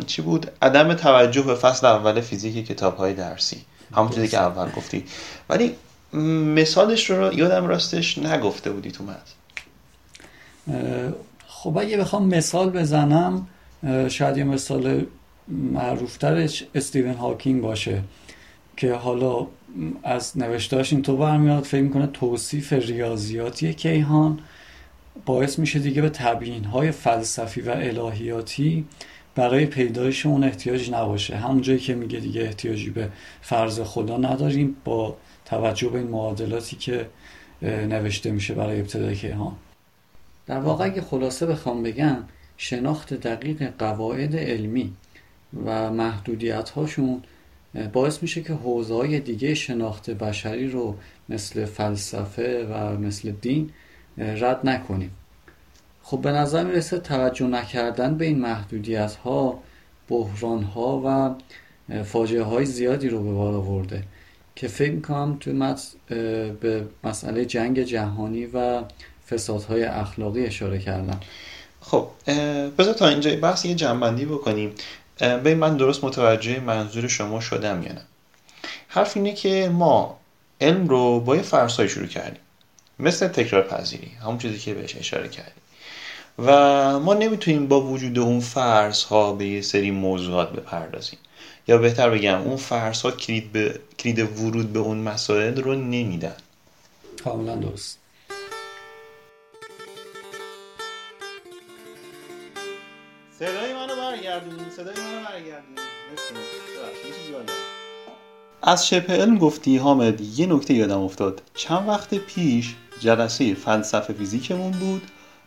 چی 0.08 0.22
بود؟ 0.22 0.52
عدم 0.62 0.94
توجه 0.94 1.42
به 1.42 1.56
فصل 1.56 1.88
اول 1.88 2.22
فیزیک 2.22 2.68
کتاب 2.68 2.98
های 2.98 3.14
درسی. 3.14 3.62
همون 3.96 4.10
چیزی 4.10 4.28
که 4.28 4.38
اول 4.38 4.72
گفتی. 4.72 5.06
ولی 5.50 5.76
مثالش 6.56 7.10
رو 7.10 7.34
یادم 7.34 7.66
راستش 7.66 8.18
نگفته 8.18 8.70
بودی 8.72 8.92
تو 8.92 9.04
متن. 9.04 9.20
خب 11.48 11.78
اگه 11.78 11.98
بخوام 11.98 12.28
مثال 12.28 12.70
بزنم 12.70 13.48
شاید 14.10 14.38
یه 14.38 14.44
مثال 14.44 15.06
معروفترش 15.48 16.64
استیون 16.76 17.14
هاکینگ 17.14 17.62
باشه 17.62 18.02
که 18.78 18.94
حالا 18.94 19.48
از 20.04 20.38
نوشتاش 20.38 20.94
اینطور 20.94 21.20
برمیاد 21.20 21.64
فکر 21.64 21.82
می‌کنه 21.82 22.08
توصیف 22.08 22.74
ریاضیاتی 22.74 23.74
کیهان 23.74 24.40
باعث 25.26 25.60
میشه 25.60 25.80
دیگه 25.80 26.02
به 26.02 26.10
تبیین 26.10 26.64
های 26.64 26.92
فلسفی 26.92 27.62
و 27.62 27.70
الهیاتی 27.70 28.86
برای 29.36 29.66
پیدایش 29.66 30.26
اون 30.26 30.44
احتیاج 30.44 30.92
نباشه. 30.92 31.36
همونجایی 31.36 31.80
که 31.80 31.96
میگه 31.96 32.20
دیگه 32.20 32.42
احتیاجی 32.42 32.90
به 32.90 33.10
فرض 33.42 33.82
خدا 33.82 34.18
نداریم 34.18 34.76
با 34.86 35.18
توجه 35.46 35.90
به 35.90 36.00
این 36.00 36.08
معادلاتی 36.08 36.76
که 36.76 37.08
نوشته 37.62 38.32
میشه 38.32 38.54
برای 38.54 38.80
ابتدای 38.80 39.16
کیهان. 39.16 39.56
در 40.46 40.60
واقع 40.60 40.86
اگه 40.86 41.02
خلاصه 41.02 41.46
بخوام 41.46 41.84
بگم 41.84 42.18
شناخت 42.58 43.14
دقیق 43.14 43.74
قواعد 43.80 44.36
علمی 44.36 44.94
و 45.66 45.92
محدودیت 45.92 46.70
هاشون 46.70 47.24
باعث 47.94 48.22
میشه 48.22 48.42
که 48.42 48.54
حوزه 48.54 48.94
های 48.94 49.20
دیگه 49.20 49.54
شناخت 49.54 50.10
بشری 50.10 50.70
رو 50.70 50.96
مثل 51.30 51.66
فلسفه 51.66 52.66
و 52.66 52.98
مثل 52.98 53.32
دین 53.32 53.70
رد 54.18 54.60
نکنیم. 54.68 55.12
خب 56.04 56.22
به 56.22 56.32
نظر 56.32 56.64
می‌رسه 56.64 57.00
توجه 57.00 57.48
نکردن 57.48 58.18
به 58.18 58.26
این 58.26 58.40
محدودیت 58.40 59.16
ها 59.16 59.60
بحران 60.10 60.64
ها 60.64 61.02
و 61.06 61.36
فاجعه 62.04 62.44
های 62.44 62.66
زیادی 62.66 63.10
رو 63.10 63.24
به 63.24 63.32
بار 63.32 63.54
آورده 63.54 64.04
که 64.56 64.68
فکر 64.68 64.92
می‌کنم 64.92 65.38
توی 65.40 65.76
به 66.60 66.86
مسئله 67.04 67.46
جنگ 67.46 67.82
جهانی 67.84 68.46
و 68.46 68.84
فسادهای 69.34 69.84
اخلاقی 69.84 70.46
اشاره 70.46 70.80
کردم 70.80 71.20
خب 71.82 72.08
بذار 72.78 72.94
تا 72.94 73.08
اینجا 73.08 73.36
بحث 73.36 73.66
یه 73.66 73.76
جنبندی 73.76 74.26
بکنیم. 74.26 74.72
به 75.44 75.56
من 75.56 75.78
درست 75.78 76.04
متوجه 76.04 76.60
منظور 76.60 77.08
شما 77.08 77.40
شدم 77.40 77.84
یا 77.84 77.92
نه. 77.92 78.02
حرف 78.88 79.18
اینه 79.18 79.34
که 79.34 79.70
ما 79.74 80.20
علم 80.62 80.88
رو 80.88 81.20
با 81.20 81.36
یه 81.36 81.42
فرض 81.42 81.82
شروع 81.82 82.08
کردیم. 82.08 82.42
مثل 83.00 83.28
تکرار 83.28 83.62
پذیری 83.64 84.12
همون 84.24 84.38
چیزی 84.38 84.60
که 84.60 84.74
بهش 84.74 84.96
اشاره 84.96 85.30
کردیم. 85.30 85.64
و 86.40 87.00
ما 87.00 87.14
نمی‌تونیم 87.14 87.68
با 87.68 87.82
وجود 87.82 88.20
اون 88.20 88.40
فرض 88.40 89.04
ها 89.04 89.34
به 89.34 89.46
یه 89.46 89.62
سری 89.62 89.92
موضوعات 89.92 90.52
بپردازیم. 90.52 91.20
یا 91.68 91.78
بهتر 91.78 92.10
بگم 92.10 92.42
اون 92.42 92.56
فرض 92.56 93.02
ها 93.02 93.12
کلید, 93.12 93.52
به... 93.52 93.80
کلید 94.00 94.20
ورود 94.20 94.74
به 94.74 94.80
اون 94.80 94.98
مسائل 94.98 95.62
رو 95.62 95.76
نمیدن. 95.76 96.36
کاملا 97.24 97.56
درست. 97.56 98.03
صدای 103.44 103.74
منو 103.74 103.96
برگردونین 103.96 104.70
صدای 104.70 104.94
منو 104.96 105.26
برگردونین. 105.26 105.80
از 108.62 108.88
شبه 108.88 109.14
علم 109.14 109.38
گفتی 109.38 109.78
حامد 109.78 110.22
یه 110.22 110.46
نکته 110.46 110.74
یادم 110.74 111.02
افتاد. 111.02 111.42
چند 111.56 111.90
وقت 111.90 112.16
پیش 112.16 112.76
جلسه 113.00 113.54
فلسفه 113.54 114.14
فیزیکمون 114.14 114.72
بود 114.72 115.02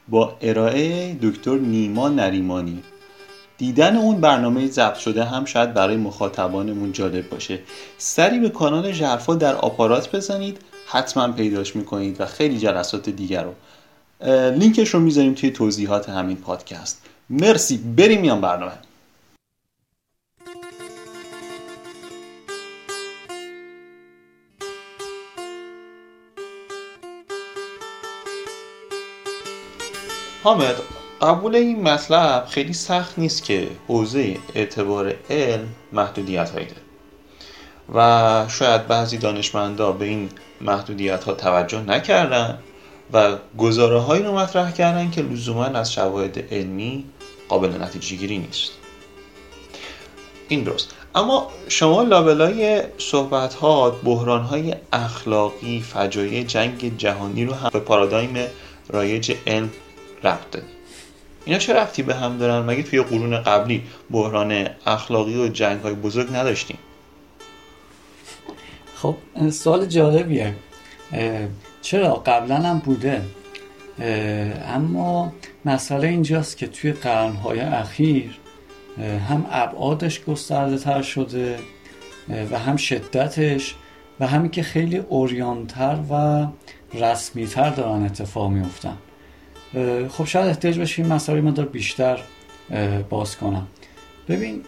با 0.09 0.37
ارائه 0.41 1.15
دکتر 1.23 1.55
نیما 1.55 2.09
نریمانی. 2.09 2.83
دیدن 3.59 3.97
اون 3.97 4.21
برنامه 4.21 4.67
ضبط 4.67 4.99
شده 4.99 5.25
هم 5.25 5.45
شاید 5.45 5.75
برای 5.75 5.97
مخاطبانمون 5.97 6.93
جالب 6.93 7.31
باشه. 7.31 7.59
سری 7.99 8.38
به 8.38 8.49
کانال 8.49 8.93
ژرفا 8.93 9.35
در 9.35 9.55
آپارات 9.55 10.17
بزنید 10.17 10.59
حتما 10.87 11.33
پیداش 11.33 11.76
می‌کنید 11.76 12.21
و 12.21 12.26
خیلی 12.26 12.59
جلسات 12.59 13.09
دیگر 13.09 13.45
رو. 13.45 13.55
لینکش 14.50 14.88
رو 14.88 15.00
می‌ذاریم 15.00 15.35
توی 15.35 15.50
توضیحات 15.50 16.09
همین 16.09 16.37
پادکست. 16.37 17.03
مرسی. 17.30 17.76
بریم 17.78 18.21
میان 18.21 18.40
برنامه. 18.40 18.73
حامد 30.42 30.76
قبول 31.23 31.54
این 31.54 31.83
مطلب 31.83 32.47
خیلی 32.47 32.73
سخت 32.73 33.18
نیست 33.18 33.45
که 33.45 33.68
حوزه 33.88 34.38
اعتبار 34.54 35.14
علم 35.30 35.68
محدودیت 35.92 36.50
هایی 36.50 36.66
داره. 36.66 36.80
و 37.95 38.49
شاید 38.49 38.87
بعضی 38.87 39.18
دانشمندا 39.18 39.92
به 39.92 40.04
این 40.04 40.30
محدودیت 40.61 41.25
ها 41.25 41.35
توجه 41.35 41.80
نکردن. 41.80 42.59
و 43.13 43.37
گزاره 43.59 44.01
هایی 44.01 44.23
رو 44.23 44.39
مطرح 44.39 44.73
کردن 44.73 45.11
که 45.11 45.23
لزوما 45.23 45.65
از 45.65 45.93
شواهد 45.93 46.55
علمی 46.55 47.05
قابل 47.49 47.83
نتیجه 47.83 48.17
گیری 48.17 48.39
نیست. 48.39 48.73
این 50.49 50.63
درست. 50.63 50.91
اما 51.15 51.51
شما 51.69 52.03
لابلای 52.03 52.83
صحبت 52.99 53.55
ها 53.55 53.91
بحران 53.91 54.43
های 54.43 54.75
اخلاقی 54.93 55.81
فجایع 55.81 56.43
جنگ 56.43 56.97
جهانی 56.99 57.45
رو 57.45 57.55
هم 57.55 57.71
به 57.73 57.81
پارادایم 57.81 58.47
رایج 58.89 59.35
علم 59.47 59.71
ربط 60.25 60.63
اینا 61.45 61.59
چه 61.59 61.75
رفتی 61.75 62.03
به 62.03 62.15
هم 62.15 62.39
دارن؟ 62.39 62.65
مگه 62.65 62.83
توی 62.83 63.03
قرون 63.03 63.43
قبلی 63.43 63.83
بحران 64.11 64.67
اخلاقی 64.87 65.43
و 65.43 65.49
جنگ 65.49 65.81
های 65.81 65.95
بزرگ 65.95 66.29
نداشتیم؟ 66.33 66.79
خب 68.97 69.17
سوال 69.51 69.87
جالبیه. 69.87 70.55
چرا؟ 71.87 72.14
قبلا 72.14 72.57
هم 72.57 72.78
بوده. 72.78 73.23
اما 74.64 75.33
مسئله 75.64 76.09
اینجاست 76.09 76.57
که 76.57 76.66
توی 76.66 76.93
قرنهای 76.93 77.61
اخیر 77.61 78.38
هم 79.28 79.47
ابعادش 79.50 80.25
گسترده 80.25 80.78
تر 80.78 81.02
شده 81.02 81.59
و 82.50 82.59
هم 82.59 82.76
شدتش 82.76 83.75
و 84.21 84.26
همین 84.26 84.50
که 84.50 84.62
خیلی 84.62 84.97
اوریانتر 84.97 85.99
و 86.11 86.47
رسمیتر 86.95 87.71
دارن 87.71 88.02
اتفاق 88.05 88.50
میفتن 88.50 88.97
خب 90.09 90.25
شاید 90.25 90.47
احتیاج 90.47 90.78
بشه 90.78 91.02
این 91.02 91.12
مسائل 91.12 91.40
مدار 91.40 91.66
بیشتر 91.66 92.21
باز 93.11 93.37
کنم. 93.37 93.66
ببین 94.28 94.62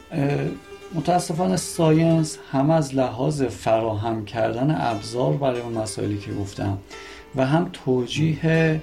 متاسفانه 0.94 1.56
ساینس 1.56 2.38
هم 2.52 2.70
از 2.70 2.94
لحاظ 2.94 3.42
فراهم 3.42 4.24
کردن 4.24 4.76
ابزار 4.80 5.32
برای 5.32 5.60
اون 5.60 5.72
مسائلی 5.72 6.18
که 6.18 6.32
گفتم 6.32 6.78
و 7.36 7.46
هم 7.46 7.70
توجیه 7.72 8.80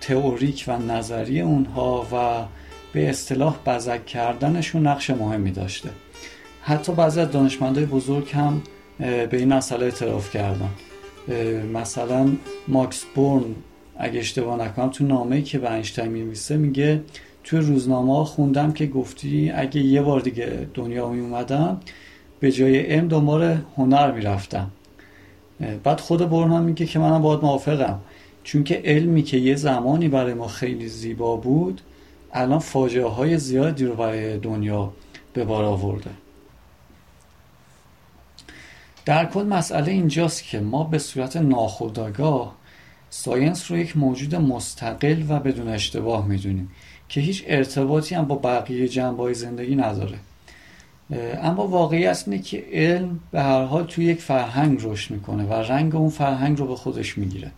تئوریک 0.00 0.64
و 0.68 0.78
نظری 0.78 1.40
اونها 1.40 2.06
و 2.12 2.46
به 2.92 3.10
اصطلاح 3.10 3.56
بزک 3.66 4.06
کردنشون 4.06 4.86
نقش 4.86 5.10
مهمی 5.10 5.50
داشته. 5.50 5.90
حتی 6.62 6.92
بعضی 6.92 7.20
از 7.20 7.30
دانشمندای 7.30 7.84
بزرگ 7.84 8.30
هم 8.32 8.62
به 8.98 9.28
این 9.32 9.52
مسئله 9.52 9.84
اعتراف 9.84 10.30
کردن. 10.30 10.70
مثلا 11.74 12.28
ماکس 12.68 13.04
بورن 13.14 13.44
اگه 13.98 14.18
اشتباه 14.18 14.58
نکنم 14.64 14.88
تو 14.88 15.04
نامه 15.04 15.42
که 15.42 15.58
به 15.58 15.72
اینشتین 15.72 16.06
می‌نویسه 16.06 16.56
میگه 16.56 17.02
توی 17.44 17.60
روزنامه 17.60 18.16
ها 18.16 18.24
خوندم 18.24 18.72
که 18.72 18.86
گفتی 18.86 19.50
اگه 19.50 19.80
یه 19.80 20.02
بار 20.02 20.20
دیگه 20.20 20.66
دنیا 20.74 21.08
می 21.08 21.20
اومدم 21.20 21.80
به 22.40 22.52
جای 22.52 22.78
علم 22.78 23.08
دنبال 23.08 23.58
هنر 23.76 24.12
می‌رفتم. 24.12 24.70
بعد 25.60 26.00
خود 26.00 26.30
برن 26.30 26.52
هم 26.52 26.62
میگه 26.62 26.86
که 26.86 26.98
منم 26.98 27.22
باید 27.22 27.40
موافقم. 27.42 28.00
چون 28.44 28.64
که 28.64 28.82
علمی 28.84 29.22
که 29.22 29.36
یه 29.36 29.54
زمانی 29.54 30.08
برای 30.08 30.34
ما 30.34 30.48
خیلی 30.48 30.88
زیبا 30.88 31.36
بود 31.36 31.80
الان 32.32 32.58
فاجعه 32.58 33.06
های 33.06 33.38
زیادی 33.38 33.84
رو 33.84 33.94
برای 33.94 34.38
دنیا 34.38 34.92
به 35.32 35.44
بار 35.44 35.64
آورده. 35.64 36.10
در 39.04 39.26
کل 39.26 39.42
مسئله 39.42 39.92
اینجاست 39.92 40.44
که 40.44 40.60
ما 40.60 40.84
به 40.84 40.98
صورت 40.98 41.36
ناخودآگاه 41.36 42.54
ساینس 43.10 43.70
رو 43.70 43.78
یک 43.78 43.96
موجود 43.96 44.34
مستقل 44.34 45.22
و 45.28 45.40
بدون 45.40 45.68
اشتباه 45.68 46.26
می‌دونیم 46.26 46.70
که 47.08 47.20
هیچ 47.20 47.44
ارتباطی 47.46 48.14
هم 48.14 48.24
با 48.24 48.34
بقیه 48.34 48.88
جنبه 48.88 49.32
زندگی 49.32 49.76
نداره. 49.76 50.18
اما 51.42 51.66
واقعیت 51.66 52.24
اینه 52.26 52.42
که 52.42 52.64
علم 52.72 53.20
به 53.30 53.42
هر 53.42 53.62
حال 53.62 53.84
توی 53.84 54.04
یک 54.04 54.20
فرهنگ 54.20 54.80
رشد 54.82 55.10
می‌کنه 55.10 55.44
و 55.44 55.52
رنگ 55.52 55.96
اون 55.96 56.08
فرهنگ 56.08 56.58
رو 56.58 56.66
به 56.66 56.76
خودش 56.76 57.18
می‌گیره. 57.18 57.50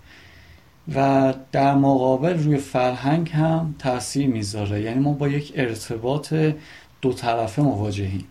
و 0.95 1.35
در 1.53 1.75
مقابل 1.75 2.39
روی 2.43 2.57
فرهنگ 2.57 3.31
هم 3.31 3.75
تاثیر 3.79 4.27
می‌ذاره. 4.27 4.83
یعنی 4.83 5.01
ما 5.01 5.13
با 5.13 5.29
یک 5.29 5.53
ارتباط 5.57 6.35
دو 7.03 7.13
طرفه 7.13 7.63
مواجهیم. 7.63 8.25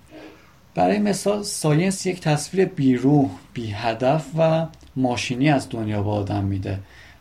برای 0.75 0.99
مثال 0.99 1.43
ساینس 1.43 2.05
یک 2.05 2.21
تصویر 2.21 2.65
بیروح 2.65 3.29
بی 3.53 3.71
هدف 3.71 4.25
و 4.37 4.65
ماشینی 4.95 5.49
از 5.49 5.69
دنیا 5.69 6.03
به 6.03 6.09
آدم 6.09 6.43
میده 6.43 6.79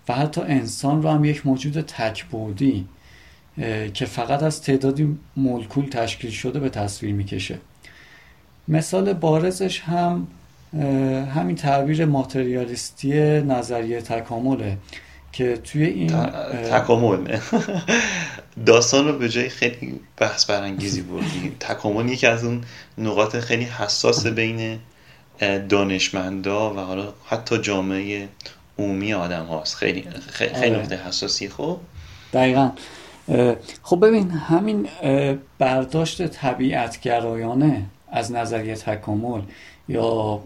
و 0.09 0.15
حتی 0.15 0.41
انسان 0.41 1.03
رو 1.03 1.09
هم 1.09 1.25
یک 1.25 1.47
موجود 1.47 1.81
تکبودی 1.81 2.87
که 3.95 4.07
فقط 4.07 4.43
از 4.43 4.63
تعدادی 4.63 5.19
مولکول 5.37 5.89
تشکیل 5.89 6.31
شده 6.31 6.61
به 6.61 6.69
تصویر 6.69 7.15
می‌کشه. 7.15 7.59
مثال 8.69 9.13
بارزش 9.13 9.81
هم 9.81 10.27
همین 11.35 11.57
تعبیر 11.57 12.05
ماتریالیستی 12.05 13.41
نظریه 13.41 14.01
تکامله 14.01 14.77
که 15.33 15.57
توی 15.57 15.85
این 15.85 16.09
تکامل. 16.71 17.39
داستان 18.67 19.09
رو 19.09 19.19
به 19.19 19.29
جای 19.29 19.49
خیلی 19.49 20.01
بحث 20.17 20.45
برانگیزی 20.45 21.03
بردی 21.03 21.57
تکامل 21.61 22.09
یکی 22.09 22.27
از 22.27 22.45
اون 22.45 22.61
نقاط 22.99 23.37
خیلی 23.37 23.65
حساس 23.65 24.27
بین 24.27 24.79
دانشمندا 25.69 26.75
و 26.75 26.79
حالا 26.79 27.13
حتی 27.27 27.59
جامعه 27.59 28.29
عمومی 28.79 29.15
آدم 29.15 29.45
هاست. 29.47 29.77
خیلی 29.77 30.05
خیلی 30.31 30.75
آره. 30.75 30.81
نقطه 30.81 30.97
حساسی. 31.09 31.49
خب؟ 31.49 31.79
دقیقا. 32.33 32.71
خب 33.83 34.07
ببین 34.07 34.31
همین 34.31 34.89
برداشت 35.59 36.27
طبیعت 36.27 37.01
گرایانه 37.01 37.87
از 38.13 38.33
نظریه 38.33 38.75
تکامل 38.75 39.41
یا 39.89 40.41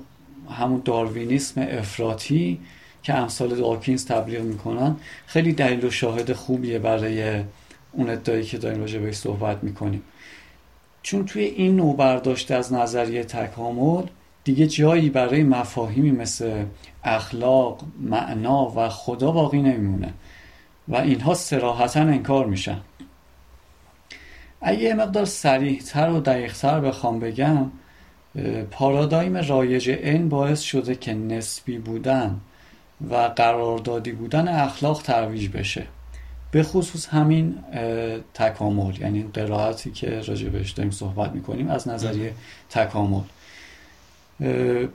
همون 0.50 0.82
داروینیسم 0.84 1.66
افراطی 1.70 2.60
که 3.02 3.14
امثال 3.14 3.54
داکینز 3.56 4.06
تبلیغ 4.06 4.42
می‌کنن 4.42 4.96
خیلی 5.26 5.52
دلیل 5.52 5.84
و 5.84 5.90
شاهد 5.90 6.32
خوبیه 6.32 6.78
برای 6.78 7.42
اون 7.92 8.10
ادعایی 8.10 8.44
که 8.44 8.58
داریم 8.58 8.80
راجع 8.80 8.98
بهش 8.98 9.14
صحبت 9.14 9.64
می‌کنیم. 9.64 10.02
چون 11.02 11.24
توی 11.24 11.42
این 11.42 11.76
نوع 11.76 11.96
برداشت 11.96 12.50
از 12.50 12.72
نظریه 12.72 13.24
تکامل 13.24 14.02
دیگه 14.44 14.66
جایی 14.66 15.10
برای 15.10 15.42
مفاهیمی 15.42 16.10
مثل 16.10 16.64
اخلاق، 17.04 17.80
معنا 18.00 18.72
و 18.76 18.88
خدا 18.88 19.30
باقی 19.30 19.62
نمیمونه 19.62 20.12
و 20.88 20.96
اینها 20.96 21.34
سراحتا 21.34 22.00
انکار 22.00 22.46
میشن. 22.46 22.80
اگه 24.62 24.82
یه 24.82 24.94
مقدار 24.94 25.24
سریحتر 25.24 26.10
و 26.10 26.20
دقیقتر 26.20 26.80
بخوام 26.80 27.20
بگم 27.20 27.70
پارادایم 28.70 29.36
رایج 29.36 29.90
این 29.90 30.28
باعث 30.28 30.60
شده 30.60 30.94
که 30.94 31.14
نسبی 31.14 31.78
بودن 31.78 32.40
و 33.10 33.14
قراردادی 33.16 34.12
بودن 34.12 34.48
اخلاق 34.48 35.02
ترویج 35.02 35.48
بشه. 35.48 35.86
به 36.50 36.62
خصوص 36.62 37.08
همین 37.08 37.58
تکامل 38.34 39.00
یعنی 39.00 39.30
قرائتی 39.34 39.90
که 39.90 40.20
راجع 40.20 40.48
بهش 40.48 40.70
داریم 40.70 40.90
صحبت 40.90 41.32
می‌کنیم 41.32 41.68
از 41.68 41.88
نظریه 41.88 42.32
تکامل. 42.70 43.22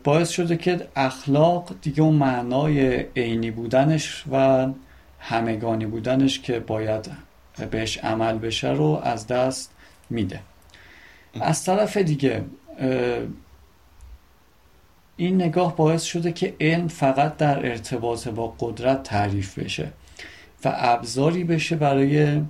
باعث 0.04 0.30
شده 0.30 0.58
که 0.58 0.88
اخلاق 0.96 1.76
دیگه 1.82 2.02
اون 2.02 2.16
معنای 2.16 3.06
عینی 3.16 3.52
بودنش 3.52 4.24
و 4.32 4.68
همگانی 5.20 5.86
بودنش 5.86 6.40
که 6.40 6.60
باید 6.60 7.27
بهش 7.66 7.98
عمل 7.98 8.38
بشه 8.38 8.70
رو 8.70 9.02
از 9.04 9.28
دست 9.28 9.72
میده. 10.10 10.40
از 11.42 11.64
طرف 11.64 11.98
دیگه 11.98 12.44
این 15.18 15.36
نگاه 15.36 15.76
باعث 15.76 16.04
شده 16.04 16.32
که 16.32 16.56
علم 16.60 16.88
فقط 16.88 17.38
در 17.38 17.66
ارتباط 17.66 18.28
با 18.28 18.56
قدرت 18.60 19.04
تعریف 19.04 19.60
بشه 19.60 19.92
و 20.66 20.74
ابزاری 20.76 21.44
بشه 21.44 21.76
برای 21.76 22.42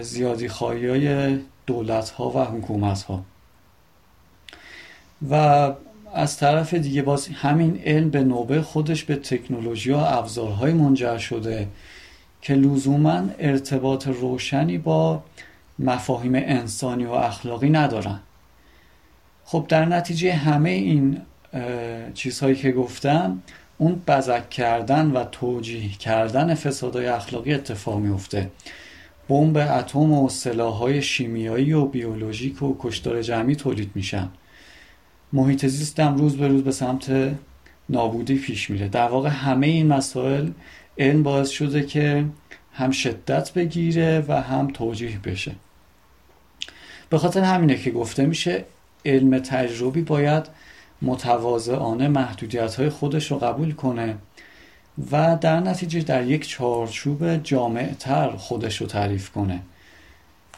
زیادی 0.00 0.46
های 0.46 1.38
دولت 1.66 2.10
ها 2.10 2.30
و 2.30 2.44
حکومت 2.44 3.02
ها 3.02 3.24
و 5.30 5.34
از 6.14 6.36
طرف 6.36 6.74
دیگه 6.74 7.02
باز 7.02 7.28
همین 7.28 7.82
علم 7.84 8.10
به 8.10 8.24
نوبه 8.24 8.62
خودش 8.62 9.04
به 9.04 9.16
تکنولوژی 9.16 9.92
و 9.92 9.96
ابزارهای 9.96 10.72
منجر 10.72 11.18
شده 11.18 11.68
که 12.42 12.54
لزوما 12.54 13.22
ارتباط 13.38 14.08
روشنی 14.08 14.78
با 14.78 15.22
مفاهیم 15.78 16.34
انسانی 16.34 17.04
و 17.04 17.10
اخلاقی 17.10 17.70
ندارن. 17.70 18.20
خب 19.44 19.66
در 19.68 19.84
نتیجه 19.84 20.32
همه 20.32 20.70
این 20.70 21.20
چیزهایی 22.14 22.54
که 22.54 22.72
گفتم 22.72 23.42
اون 23.78 24.02
بزک 24.06 24.50
کردن 24.50 25.10
و 25.10 25.24
توجیه 25.24 25.90
کردن 25.90 26.54
فسادهای 26.54 27.06
اخلاقی 27.06 27.54
اتفاق 27.54 27.98
میفته 27.98 28.50
بمب 29.28 29.56
اتم 29.56 30.12
و 30.12 30.28
سلاحهای 30.28 31.02
شیمیایی 31.02 31.72
و 31.72 31.84
بیولوژیک 31.84 32.62
و 32.62 32.76
کشتار 32.78 33.22
جمعی 33.22 33.56
تولید 33.56 33.90
میشن. 33.94 34.28
محیط 35.32 35.66
زیست 35.66 36.00
هم 36.00 36.16
روز 36.16 36.36
به 36.36 36.48
روز 36.48 36.64
به 36.64 36.72
سمت 36.72 37.34
نابودی 37.88 38.34
پیش 38.34 38.70
میره. 38.70 38.88
در 38.88 39.08
واقع 39.08 39.28
همه 39.28 39.66
این 39.66 39.86
مسائل 39.86 40.50
علم 40.98 41.22
باعث 41.22 41.48
شده 41.48 41.82
که 41.86 42.24
هم 42.72 42.90
شدت 42.90 43.52
بگیره 43.52 44.24
و 44.28 44.42
هم 44.42 44.66
توجیه 44.66 45.18
بشه. 45.24 45.52
به 47.10 47.18
خاطر 47.18 47.42
همینه 47.42 47.76
که 47.76 47.90
گفته 47.90 48.26
میشه 48.26 48.64
علم 49.04 49.38
تجربی 49.38 50.02
باید 50.02 50.46
متواضعانه 51.02 52.08
محدودیت 52.08 52.74
های 52.74 52.88
خودش 52.88 53.30
رو 53.30 53.38
قبول 53.38 53.72
کنه 53.72 54.16
و 55.12 55.38
در 55.40 55.60
نتیجه 55.60 56.00
در 56.00 56.26
یک 56.26 56.48
چارچوب 56.48 57.36
جامعتر 57.36 58.30
خودش 58.30 58.80
رو 58.80 58.86
تعریف 58.86 59.30
کنه 59.30 59.60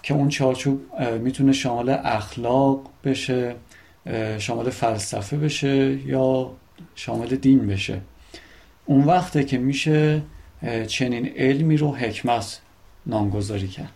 که 0.03 0.15
اون 0.15 0.29
چارچوب 0.29 1.01
می‌تونه 1.01 1.53
شامل 1.53 1.97
اخلاق 2.05 2.81
بشه 3.05 3.55
شامل 4.39 4.71
فلسفه 4.71 5.37
بشه 5.37 5.99
یا 6.07 6.51
شامل 6.95 7.27
دین 7.27 7.67
بشه. 7.67 8.01
اون 8.87 9.05
وقته 9.05 9.45
که 9.45 9.59
میشه 9.59 10.23
چنین 10.89 11.27
علمی 11.37 11.77
رو 11.77 11.97
حکمت 11.97 12.61
نامگذاری 13.07 13.69
کرد. 13.69 13.91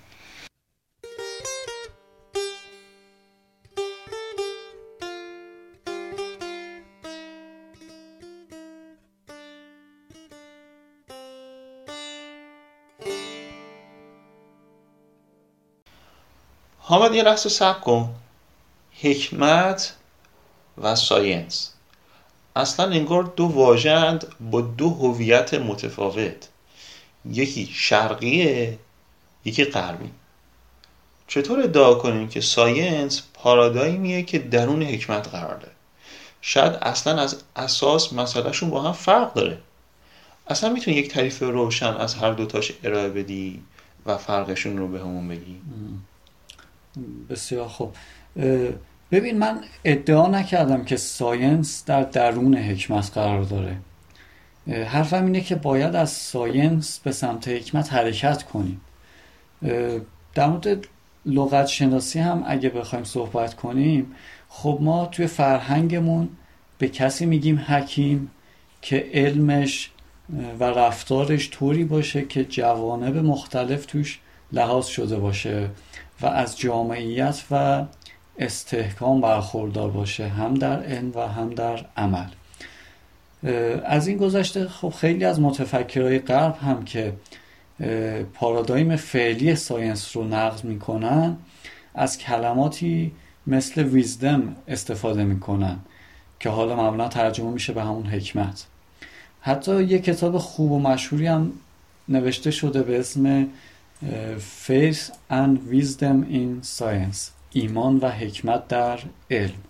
حامد 16.79 17.14
یه 17.14 17.22
لحظه 17.22 17.48
صبر 17.48 17.81
کن. 17.81 18.14
حکمت 19.01 19.96
و 20.79 20.94
science. 20.94 21.78
اصلا 22.59 22.90
انگار 22.90 23.23
دو 23.37 23.44
واژه‌ند 23.44 24.27
با 24.40 24.61
دو 24.61 24.90
هویت 24.90 25.55
متفاوت. 25.55 26.49
یکی 27.25 27.71
شرقیه 27.73 28.79
یکی 29.44 29.64
غربی. 29.64 30.11
چطور 31.27 31.61
ادعا 31.61 31.94
کنیم 31.94 32.29
که 32.29 32.40
science 32.40 33.22
پارادایمیه 33.35 34.23
که 34.23 34.38
درون 34.38 34.83
حکمت 34.83 35.29
قرار 35.29 35.57
داره 35.57 35.73
شاید 36.40 36.73
اصلا 36.73 37.23
از 37.23 37.42
اساس 37.57 38.12
مسئلهشون 38.12 38.71
با 38.71 38.83
هم 38.83 38.92
فرق 38.92 39.35
داره. 39.35 39.59
اصلا 40.47 40.71
می‌تونی 40.71 40.97
یک 40.97 41.09
تعریف 41.09 41.42
روشن 41.42 41.94
از 41.94 42.14
هر 42.14 42.33
دوتاش 42.33 42.73
ارائه 42.85 43.09
بدی 43.09 43.62
و 44.07 44.18
فرقشون 44.18 44.79
رو 44.79 44.88
بهمون 44.88 45.29
بگی 45.29 45.61
بسیار 47.31 47.68
خوب. 47.68 47.97
ببین 49.11 49.38
من 49.38 49.61
ادعا 49.85 50.29
نکردم 50.29 50.85
که 50.85 50.97
science 50.96 51.85
در 51.85 52.03
درون 52.03 52.55
حکمت 52.55 53.11
قرار 53.14 53.42
داره. 53.42 53.77
حرفم 54.85 55.25
اینه 55.25 55.40
که 55.40 55.55
باید 55.55 55.97
از 55.97 56.11
science 56.11 56.98
به 56.99 57.12
سمت 57.12 57.49
حکمت 57.49 57.92
حرکت 57.92 58.42
کنیم. 58.42 58.81
در 60.35 60.47
مورد 60.47 60.87
لغت 61.27 61.66
شناسی 61.66 62.18
هم 62.18 62.44
اگه 62.47 62.68
بخوایم 62.68 63.05
صحبت 63.05 63.55
کنیم 63.55 64.14
خب 64.49 64.79
ما 64.81 65.07
توی 65.07 65.27
فرهنگمون 65.27 66.29
به 66.79 66.88
کسی 66.88 67.27
میگیم 67.27 67.64
حکیم 67.68 68.31
که 68.83 69.07
علمش 69.12 69.90
و 70.61 70.64
رفتارش 70.64 71.51
طوری 71.51 71.85
باشه 71.85 72.25
که 72.25 72.44
جوانب 72.44 73.16
مختلف 73.16 73.87
توش 73.87 74.18
لحاظ 74.53 74.87
شده 74.87 75.18
باشه 75.18 75.71
و 76.21 76.27
از 76.27 76.59
جامعیت 76.59 77.42
و 77.51 77.85
استحکام 78.38 79.20
برخوردار 79.20 79.90
باشه 79.90 80.29
هم 80.29 80.55
در 80.55 80.83
علم 80.83 81.12
و 81.14 81.20
هم 81.20 81.51
در 81.51 81.87
عمل. 81.96 82.27
از 83.85 84.07
این 84.07 84.16
گذشته 84.16 84.68
خب 84.68 84.88
خیلی 84.88 85.24
از 85.24 85.40
متفکرهای 85.40 86.18
غرب 86.18 86.57
هم 86.57 86.85
که 86.85 87.12
پارادایم 88.35 88.96
فعلی 88.96 89.57
ساینس 89.57 90.16
رو 90.16 90.24
نقض 90.24 90.64
می‌کنن 90.64 91.37
از 91.94 92.18
کلماتی 92.18 93.12
مثل 93.46 93.83
ویزدم 93.83 94.57
استفاده 94.68 95.24
می‌کنن 95.24 95.79
که 96.40 96.48
حالا 96.48 96.77
معمولا 96.77 97.09
ترجمه 97.09 97.51
میشه 97.51 97.72
به 97.72 97.83
همون 97.83 98.07
حکمت. 98.07 98.66
حتی 99.40 99.85
یه 99.85 99.98
کتاب 99.98 100.38
خوب 100.38 100.72
و 100.72 100.79
مشهوری 100.79 101.27
هم 101.27 101.53
نوشته 102.09 102.51
شده 102.51 102.83
به 102.83 103.01
اسم 103.01 103.46
Faith 104.66 105.12
and 105.31 105.59
Wisdom 105.72 106.24
in 106.33 106.66
Science. 106.79 107.38
ایمان 107.61 107.97
و 107.97 108.09
حکمت 108.09 108.68
در 108.68 108.99
علم. 109.31 109.62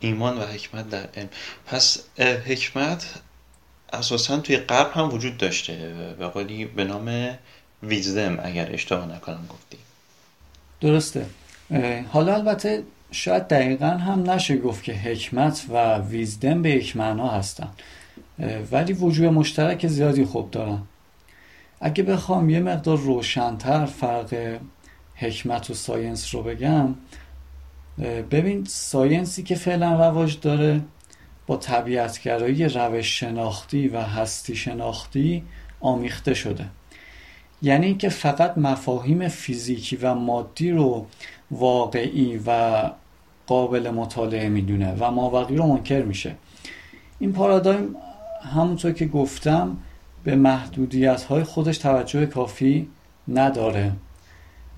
ایمان 0.00 0.38
و 0.38 0.42
حکمت 0.42 0.90
در 0.90 1.08
علم. 1.16 1.28
پس 1.66 2.00
حکمت 2.46 3.14
اساسا 3.92 4.38
توی 4.38 4.56
غرب 4.56 4.90
هم 4.92 5.14
وجود 5.14 5.36
داشته 5.36 5.94
به 6.18 6.26
قولی 6.26 6.64
به 6.64 6.84
نام 6.84 7.38
ویزدم 7.82 8.38
اگر 8.42 8.72
اشتباه 8.72 9.06
نکنم 9.06 9.46
گفتی. 9.48 9.78
درسته. 10.80 11.26
حالا 12.12 12.34
البته 12.34 12.82
شاید 13.10 13.48
دقیقا 13.48 13.86
هم 13.86 14.30
نشه 14.30 14.56
گفت 14.56 14.84
که 14.84 14.92
حکمت 14.92 15.64
و 15.68 15.98
wisdom 15.98 16.62
به 16.62 16.70
یک 16.70 16.96
معنا 16.96 17.28
هستن. 17.28 17.68
ولی 18.72 18.92
وجوه 18.92 19.30
مشترک 19.30 19.86
زیادی 19.86 20.24
خوب 20.24 20.50
دارن. 20.50 20.82
اگه 21.80 22.02
بخوام 22.02 22.50
یه 22.50 22.60
مقدار 22.60 22.98
روشنتر 22.98 23.86
فرق 23.86 24.58
حکمت 25.18 25.70
و 25.70 25.74
science 25.74 26.34
رو 26.34 26.42
بگم 26.42 26.94
ببین 28.30 28.64
science 28.64 29.32
ی 29.32 29.42
که 29.42 29.54
فعلا 29.54 29.94
رواج 29.94 30.40
داره 30.40 30.80
با 31.46 31.56
طبیعتگرایی 31.56 32.64
روش 32.64 33.20
شناختی 33.20 33.88
و 33.88 34.00
هستی 34.00 34.56
شناختی 34.56 35.42
آمیخته 35.80 36.34
شده. 36.34 36.64
یعنی 37.62 37.86
اینکه 37.86 38.08
فقط 38.08 38.58
مفاهیم 38.58 39.28
فیزیکی 39.28 39.96
و 39.96 40.14
مادی 40.14 40.70
رو 40.70 41.06
واقعی 41.50 42.40
و 42.46 42.82
قابل 43.46 43.90
مطالعه 43.90 44.48
می‌دونه 44.48 44.94
و 44.98 45.10
مابقی 45.10 45.56
رو 45.56 45.66
منکر 45.66 46.02
میشه. 46.02 46.34
این 47.18 47.32
پارادایم 47.32 47.96
همونطور 48.54 48.92
که 48.92 49.06
گفتم 49.06 49.76
به 50.24 50.36
محدودیت 50.36 51.22
های 51.22 51.42
خودش 51.42 51.78
توجه 51.78 52.26
کافی 52.26 52.88
نداره. 53.28 53.92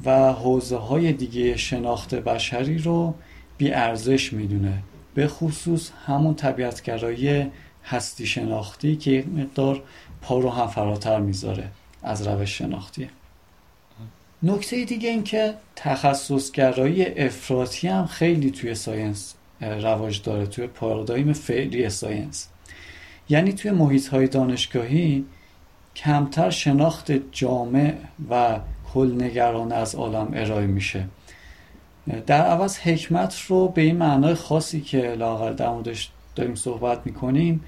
و 0.04 0.32
حوزه 0.32 0.76
های 0.76 1.12
دیگه 1.12 1.56
شناخت 1.56 2.14
بشری 2.14 2.78
رو 2.78 3.14
بی 3.58 3.72
ارزش 3.72 4.32
می‌دونه 4.32 4.82
به 5.14 5.28
خصوص 5.28 5.90
همون 6.06 6.34
طبیعتگرایی 6.34 7.46
هستی 7.84 8.26
شناختی 8.26 8.96
که 8.96 9.10
یک 9.10 9.28
مقدار 9.28 9.82
پا 10.22 10.38
رو 10.38 10.50
هم 10.50 10.66
فراتر 10.66 11.20
می‌ذاره 11.20 11.68
از 12.02 12.26
روش 12.26 12.58
شناختی. 12.58 13.08
نکته 14.42 14.84
دیگه 14.84 15.08
این 15.08 15.24
که 15.24 15.54
تخصصگرایی 15.76 17.06
افراطی 17.06 17.88
هم 17.88 18.06
خیلی 18.06 18.50
توی 18.50 18.74
science 18.74 19.34
رواج 19.60 20.22
داره 20.22 20.46
توی 20.46 20.66
پارادایم 20.66 21.32
فعلی 21.32 21.90
science. 21.90 22.48
یعنی 23.28 23.52
توی 23.52 23.70
محیط 23.70 24.08
های 24.08 24.26
دانشگاهی 24.26 25.24
کمتر 25.96 26.50
شناخت 26.50 27.12
جامع 27.32 27.94
و 28.30 28.60
کلنگرانه 28.94 29.74
از 29.74 29.94
عالم 29.94 30.31
ارائه 30.35 30.66
میشه. 30.66 31.09
در 32.26 32.42
عوض 32.42 32.79
حکمت 32.79 33.40
رو 33.48 33.68
به 33.68 33.83
این 33.83 33.96
معنای 33.96 34.35
خاصی 34.35 34.81
که 34.81 35.14
لااقل 35.14 35.52
در 35.53 35.68
موردش 35.68 36.11
داریم 36.35 36.55
صحبت 36.55 37.00
می‌کنیم 37.05 37.64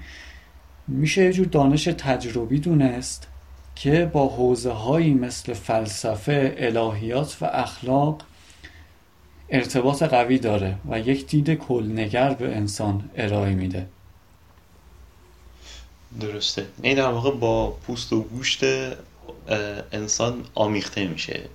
میشه 0.87 1.23
یه 1.23 1.33
جور 1.33 1.45
دانش 1.45 1.83
تجربی 1.83 2.59
دونست 2.59 3.27
که 3.75 4.09
با 4.13 4.27
حوزه 4.27 4.71
هایی 4.71 5.13
مثل 5.13 5.53
فلسفه، 5.53 6.55
الهیات 6.57 7.37
و 7.41 7.45
اخلاق 7.45 8.21
ارتباط 9.49 10.03
قوی 10.03 10.39
داره 10.39 10.75
و 10.89 10.99
یک 10.99 11.27
دید 11.27 11.53
کلنگر 11.53 12.33
به 12.33 12.55
انسان 12.55 13.09
ارائه 13.15 13.53
میده. 13.53 13.87
درسته. 16.19 16.65
این 16.81 16.97
در 16.97 17.11
واقع 17.11 17.31
با 17.31 17.71
پوست 17.71 18.13
و 18.13 18.21
گوشت 18.21 18.63
انسان 19.91 20.45
آمیخته 20.55 21.07
میشه. 21.07 21.49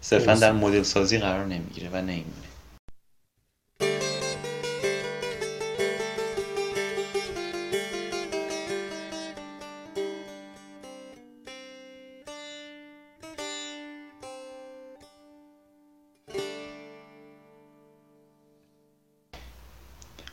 صرفا 0.00 0.34
در 0.34 0.52
مدل 0.52 0.82
سازی 0.82 1.18
قرار 1.18 1.46
نمی‌گیره 1.46 1.88
و 1.92 1.96
نمیمونه. 1.96 2.44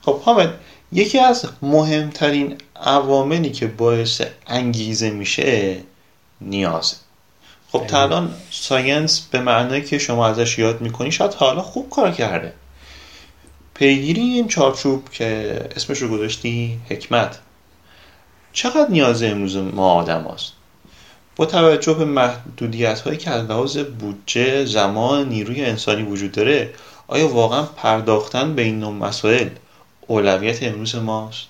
خب 0.01 0.19
حامد 0.21 0.59
یکی 0.91 1.19
از 1.19 1.45
مهمترین 1.61 2.57
عواملی 2.75 3.51
که 3.51 3.67
باعث 3.67 4.21
انگیزه 4.47 5.09
میشه 5.09 5.83
نیازه. 6.41 6.95
خب 7.71 7.87
تا 7.87 8.01
الان 8.01 8.33
ساینس 8.51 9.27
به 9.31 9.39
معنی 9.39 9.81
که 9.81 9.97
شما 9.97 10.27
ازش 10.27 10.59
یاد 10.59 10.81
می‌کنی 10.81 11.11
شاید 11.11 11.33
حالا 11.33 11.61
خوب 11.61 11.89
کار 11.89 12.11
کرده. 12.11 12.53
پیگیری 13.73 14.21
این 14.21 14.47
چارچوب 14.47 15.09
که 15.09 15.59
اسمش 15.75 15.97
رو 15.97 16.07
گذاشتی 16.07 16.79
حکمت. 16.89 17.39
چقدر 18.53 18.89
نیاز 18.89 19.23
امروز 19.23 19.57
ما 19.57 19.93
آدم 19.93 20.31
هست؟ 20.33 20.53
با 21.35 21.45
توجه 21.45 21.93
به 21.93 22.05
محدودیت 22.05 22.99
هایی 22.99 23.17
که 23.17 23.29
از 23.29 23.49
لحاظ 23.49 23.77
بودجه 23.77 24.65
زمان 24.65 25.29
نیروی 25.29 25.65
انسانی 25.65 26.03
وجود 26.03 26.31
داره 26.31 26.73
آیا 27.07 27.27
واقعا 27.27 27.63
پرداختن 27.63 28.55
به 28.55 28.61
این 28.61 28.79
نوع 28.79 28.93
مسائل 28.93 29.49
اولویت 30.07 30.63
امروز 30.63 30.95
ماست؟ 30.95 31.47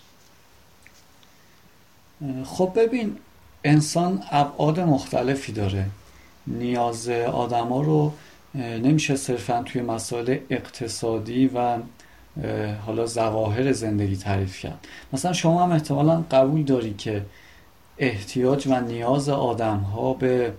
خب 2.46 2.72
ببین 2.76 3.18
انسان 3.64 4.24
ابعاد 4.32 4.80
مختلفی 4.80 5.52
داره. 5.52 5.86
نیاز 6.48 7.10
آدما 7.10 7.82
رو 7.82 8.14
نمیشه 8.56 9.16
صرفا 9.16 9.64
توی 9.64 9.82
مسائل 9.82 10.38
اقتصادی 10.50 11.48
و 11.48 11.78
حالا 12.86 13.06
زواهر 13.06 13.72
زندگی 13.72 14.16
تعریف 14.16 14.60
کرد. 14.60 14.88
مثلا 15.14 15.34
شما 15.34 15.64
هم 15.64 15.72
احتمالا 15.72 16.24
قبول 16.32 16.64
داری 16.64 16.94
که 16.94 17.26
احتیاج 17.98 18.68
و 18.68 18.82
نیاز 18.82 19.30
آدم 19.30 19.78
ها 19.78 20.14
به 20.14 20.54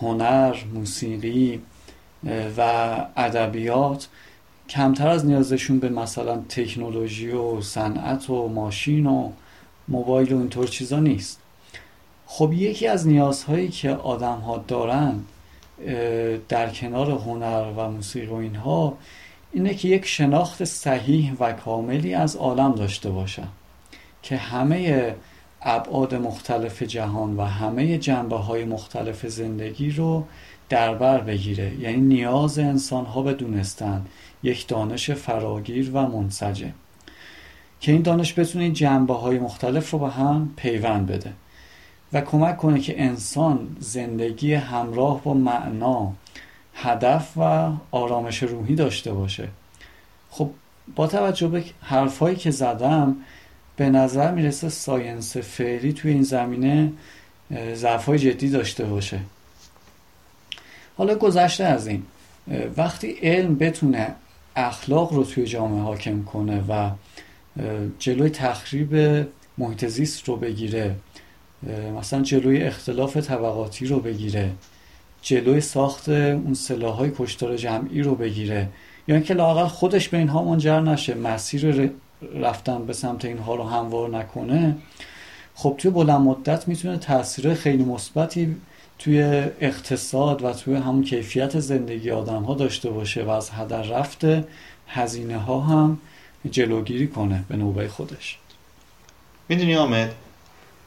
هنر، 0.00 0.56
موسیقی 0.74 1.60
و 2.56 2.60
ادبیات 3.16 4.08
کمتر 4.68 5.08
از 5.08 5.26
نیازشون 5.26 5.78
به 5.78 5.88
مثلا 5.88 6.36
تکنولوژی 6.48 7.30
و 7.30 7.60
صنعت 7.60 8.30
و 8.30 8.48
ماشین 8.48 9.06
و 9.06 9.30
موبایل 9.88 10.32
و 10.32 10.38
اینطور 10.38 10.66
چیزا 10.66 11.00
نیست. 11.00 11.40
خب 12.30 12.52
یکی 12.52 12.86
از 12.86 13.06
نیازهایی 13.06 13.68
که 13.68 13.90
آدم 13.90 14.38
ها 14.38 14.64
دارن 14.68 15.20
در 16.48 16.70
کنار 16.70 17.10
هنر 17.10 17.72
و 17.76 17.90
موسیقی 17.90 18.26
و 18.26 18.34
اینها 18.34 18.96
اینه 19.52 19.74
که 19.74 19.88
یک 19.88 20.06
شناخت 20.06 20.64
صحیح 20.64 21.32
و 21.40 21.52
کاملی 21.52 22.14
از 22.14 22.36
عالم 22.36 22.74
داشته 22.74 23.10
باشن 23.10 23.48
که 24.22 24.36
همه 24.36 25.14
ابعاد 25.62 26.14
مختلف 26.14 26.82
جهان 26.82 27.36
و 27.36 27.42
همه 27.42 27.98
جنبه 27.98 28.36
های 28.36 28.64
مختلف 28.64 29.26
زندگی 29.26 29.90
رو 29.90 30.24
در 30.68 30.94
بر 30.94 31.20
بگیره. 31.20 31.80
یعنی 31.80 32.00
نیاز 32.00 32.58
انسان 32.58 33.04
ها 33.04 33.22
به 33.22 33.32
دونستن 33.32 34.06
یک 34.42 34.66
دانش 34.66 35.10
فراگیر 35.10 35.90
و 35.94 36.06
منسجم. 36.06 36.72
که 37.80 37.92
این 37.92 38.02
دانش 38.02 38.38
بتونه 38.38 38.70
جنبه 38.70 39.14
های 39.14 39.38
مختلف 39.38 39.90
رو 39.90 39.98
به 39.98 40.08
هم 40.08 40.52
پیوند 40.56 41.06
بده. 41.06 41.32
و 42.12 42.20
کمک 42.20 42.56
کنه 42.56 42.80
که 42.80 43.02
انسان 43.02 43.76
زندگی 43.80 44.54
همراه 44.54 45.22
با 45.22 45.34
معنا 45.34 46.12
هدف 46.74 47.32
و 47.36 47.72
آرامش 47.90 48.42
روحی 48.42 48.74
داشته 48.74 49.12
باشه. 49.12 49.48
خب 50.30 50.50
با 50.96 51.06
توجه 51.06 51.48
به 51.48 51.64
حرفایی 51.80 52.36
که 52.36 52.50
زدم 52.50 53.16
به 53.76 53.90
نظر 53.90 54.32
می‌رسه 54.34 54.68
ساینس 54.68 55.36
فعلی 55.36 55.92
توی 55.92 56.12
این 56.12 56.22
زمینه 56.22 56.92
ضعفهای 57.74 58.18
جدی 58.18 58.50
داشته 58.50 58.84
باشه. 58.84 59.20
حالا 60.96 61.14
گذشته 61.14 61.64
از 61.64 61.86
این. 61.86 62.02
وقتی 62.76 63.10
علم 63.22 63.54
بتونه 63.54 64.14
اخلاق 64.56 65.12
رو 65.12 65.24
توی 65.24 65.44
جامعه 65.44 65.82
حاکم 65.82 66.22
کنه 66.22 66.64
و 66.68 66.90
جلوی 67.98 68.30
تخریب 68.30 69.26
محیط 69.58 69.86
زیست 69.86 70.28
رو 70.28 70.36
بگیره 70.36 70.96
مثلا 71.98 72.22
جلوی 72.22 72.62
اختلاف 72.62 73.16
طبقاتی 73.16 73.86
رو 73.86 74.00
بگیره 74.00 74.50
جلوی 75.22 75.60
ساخت 75.60 76.08
اون 76.08 76.54
سلاحهای 76.54 77.12
کشتار 77.18 77.56
جمعی 77.56 78.02
رو 78.02 78.14
بگیره. 78.14 78.68
یا 79.08 79.14
اینکه 79.14 79.34
لاقل 79.34 79.66
خودش 79.66 80.08
به 80.08 80.18
اینها 80.18 80.44
منجر 80.44 80.80
نشه 80.80 81.14
مسیر 81.14 81.90
رفتن 82.34 82.86
به 82.86 82.92
سمت 82.92 83.24
اینها 83.24 83.54
رو 83.54 83.64
هموار 83.64 84.10
نکنه. 84.10 84.76
خب 85.54 85.74
توی 85.78 85.90
بلند 85.90 86.20
مدت 86.20 86.68
می‌تونه 86.68 86.98
تاثیر 86.98 87.54
خیلی 87.54 87.84
مثبتی 87.84 88.56
توی 88.98 89.22
اقتصاد 89.60 90.44
و 90.44 90.52
توی 90.52 90.74
همون 90.74 91.02
کیفیت 91.02 91.60
زندگی 91.60 92.10
آدم 92.10 92.42
ها 92.42 92.54
داشته 92.54 92.90
باشه 92.90 93.24
و 93.24 93.30
از 93.30 93.50
هدر 93.50 93.82
رفته 93.82 94.44
هزینه 94.88 95.38
ها 95.38 95.60
هم 95.60 95.98
جلوگیری 96.50 97.08
کنه 97.08 97.44
به 97.48 97.56
نوبه 97.56 97.88
خودش. 97.88 98.38
می‌دونی 99.48 99.76
آمد؟ 99.76 100.14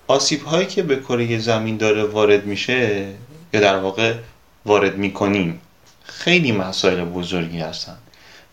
آسیب 0.08 0.44
هایی 0.44 0.68
که 0.68 0.84
به 0.84 1.00
کره 1.00 1.40
زمین 1.40 1.78
داره 1.78 2.04
وارد 2.04 2.46
میشه 2.46 3.08
یا 3.54 3.60
در 3.60 3.78
واقع 3.78 4.16
وارد 4.66 4.98
می‌کنیم 4.98 5.62
خیلی 6.04 6.52
مسائل 6.52 7.06
بزرگی 7.06 7.60
هستن 7.60 7.98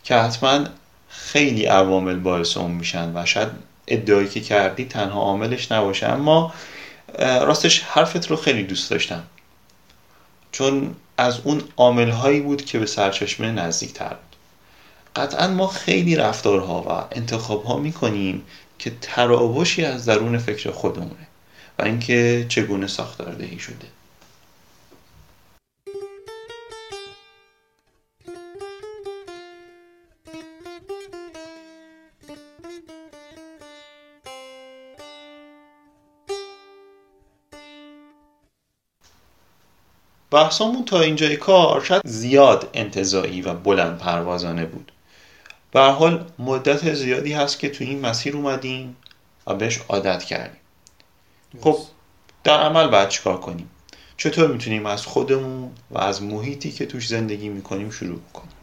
که 0.04 0.16
حتما 0.16 0.64
خیلی 1.08 1.64
عوامل 1.64 2.16
باعث 2.16 2.56
اون 2.56 2.70
میشن 2.70 3.12
و 3.14 3.26
شاید 3.26 3.48
ادعایی 3.88 4.28
که 4.28 4.40
کردی 4.40 4.84
تنها 4.84 5.20
عاملش 5.20 5.72
نباشه. 5.72 6.06
اما 6.06 6.54
راستش 7.18 7.80
حرفت 7.80 8.30
رو 8.30 8.36
خیلی 8.36 8.62
دوست 8.62 8.90
داشتم. 8.90 9.22
چون 10.52 10.94
از 11.16 11.40
اون 11.44 11.62
عامل 11.76 12.10
هایی 12.10 12.40
بود 12.40 12.64
که 12.64 12.78
به 12.78 12.86
سرچشمه 12.86 13.52
نزدیک 13.52 13.92
تر 13.92 14.08
بود. 14.08 14.36
قطعا 15.16 15.48
ما 15.48 15.66
خیلی 15.66 16.16
رفتارها 16.16 16.82
و 16.82 17.16
انتخاب 17.16 17.64
ها 17.64 17.76
می‌کنیم 17.76 18.42
که 18.78 18.92
تراوشی 19.00 19.84
از 19.84 20.04
درون 20.04 20.38
فکر 20.38 20.70
خودمونه. 20.70 21.26
و 21.78 21.82
اینکه 21.82 22.46
چگونه 22.48 22.86
ساختاردهی 22.86 23.58
شده. 23.58 23.86
بحثمون 40.30 40.84
تا 40.84 41.00
اینجای 41.00 41.36
کار 41.36 41.84
شاید 41.84 42.02
زیاد 42.04 42.70
انتظایی 42.74 43.42
و 43.42 43.54
بلند 43.54 43.98
پروازانه 43.98 44.66
بود. 44.66 44.92
به 45.72 45.80
حال 45.80 46.30
مدت 46.38 46.94
زیادی 46.94 47.32
هست 47.32 47.58
که 47.58 47.68
تو 47.68 47.84
این 47.84 48.00
مسیر 48.00 48.36
اومدیم 48.36 48.96
و 49.46 49.54
بهش 49.54 49.78
عادت 49.88 50.24
کردیم. 50.24 50.60
خب 51.60 51.78
در 52.44 52.60
عمل 52.60 52.88
باید 52.88 53.08
چیکار 53.08 53.40
کنیم؟ 53.40 53.68
چطور 54.16 54.52
می‌تونیم 54.52 54.86
از 54.86 55.06
خودمون 55.06 55.70
و 55.90 55.98
از 55.98 56.22
محیطی 56.22 56.70
که 56.70 56.86
توش 56.86 57.08
زندگی 57.08 57.48
می‌کنیم 57.48 57.90
شروع 57.90 58.20
کنیم؟ 58.32 58.58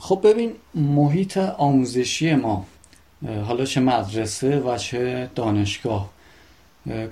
خب 0.00 0.20
ببین 0.24 0.52
محیط 0.74 1.36
آموزشی 1.36 2.34
ما 2.34 2.66
حالا 3.46 3.64
چه 3.64 3.80
مدرسه 3.80 4.60
و 4.60 4.78
چه 4.78 5.30
دانشگاه 5.34 6.10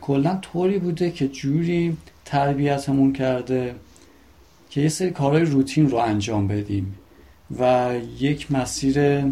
کلا 0.00 0.38
طوری 0.42 0.78
بوده 0.78 1.10
که 1.10 1.28
جوری 1.28 1.96
تربیتمون 2.24 3.12
کرده 3.12 3.74
که 4.70 4.80
یه 4.80 4.88
سری 4.88 5.10
کارهای 5.10 5.44
روتین 5.44 5.90
رو 5.90 5.96
انجام 5.98 6.48
بدیم 6.48 6.98
و 7.58 7.92
یک 8.18 8.52
مسیر 8.52 9.24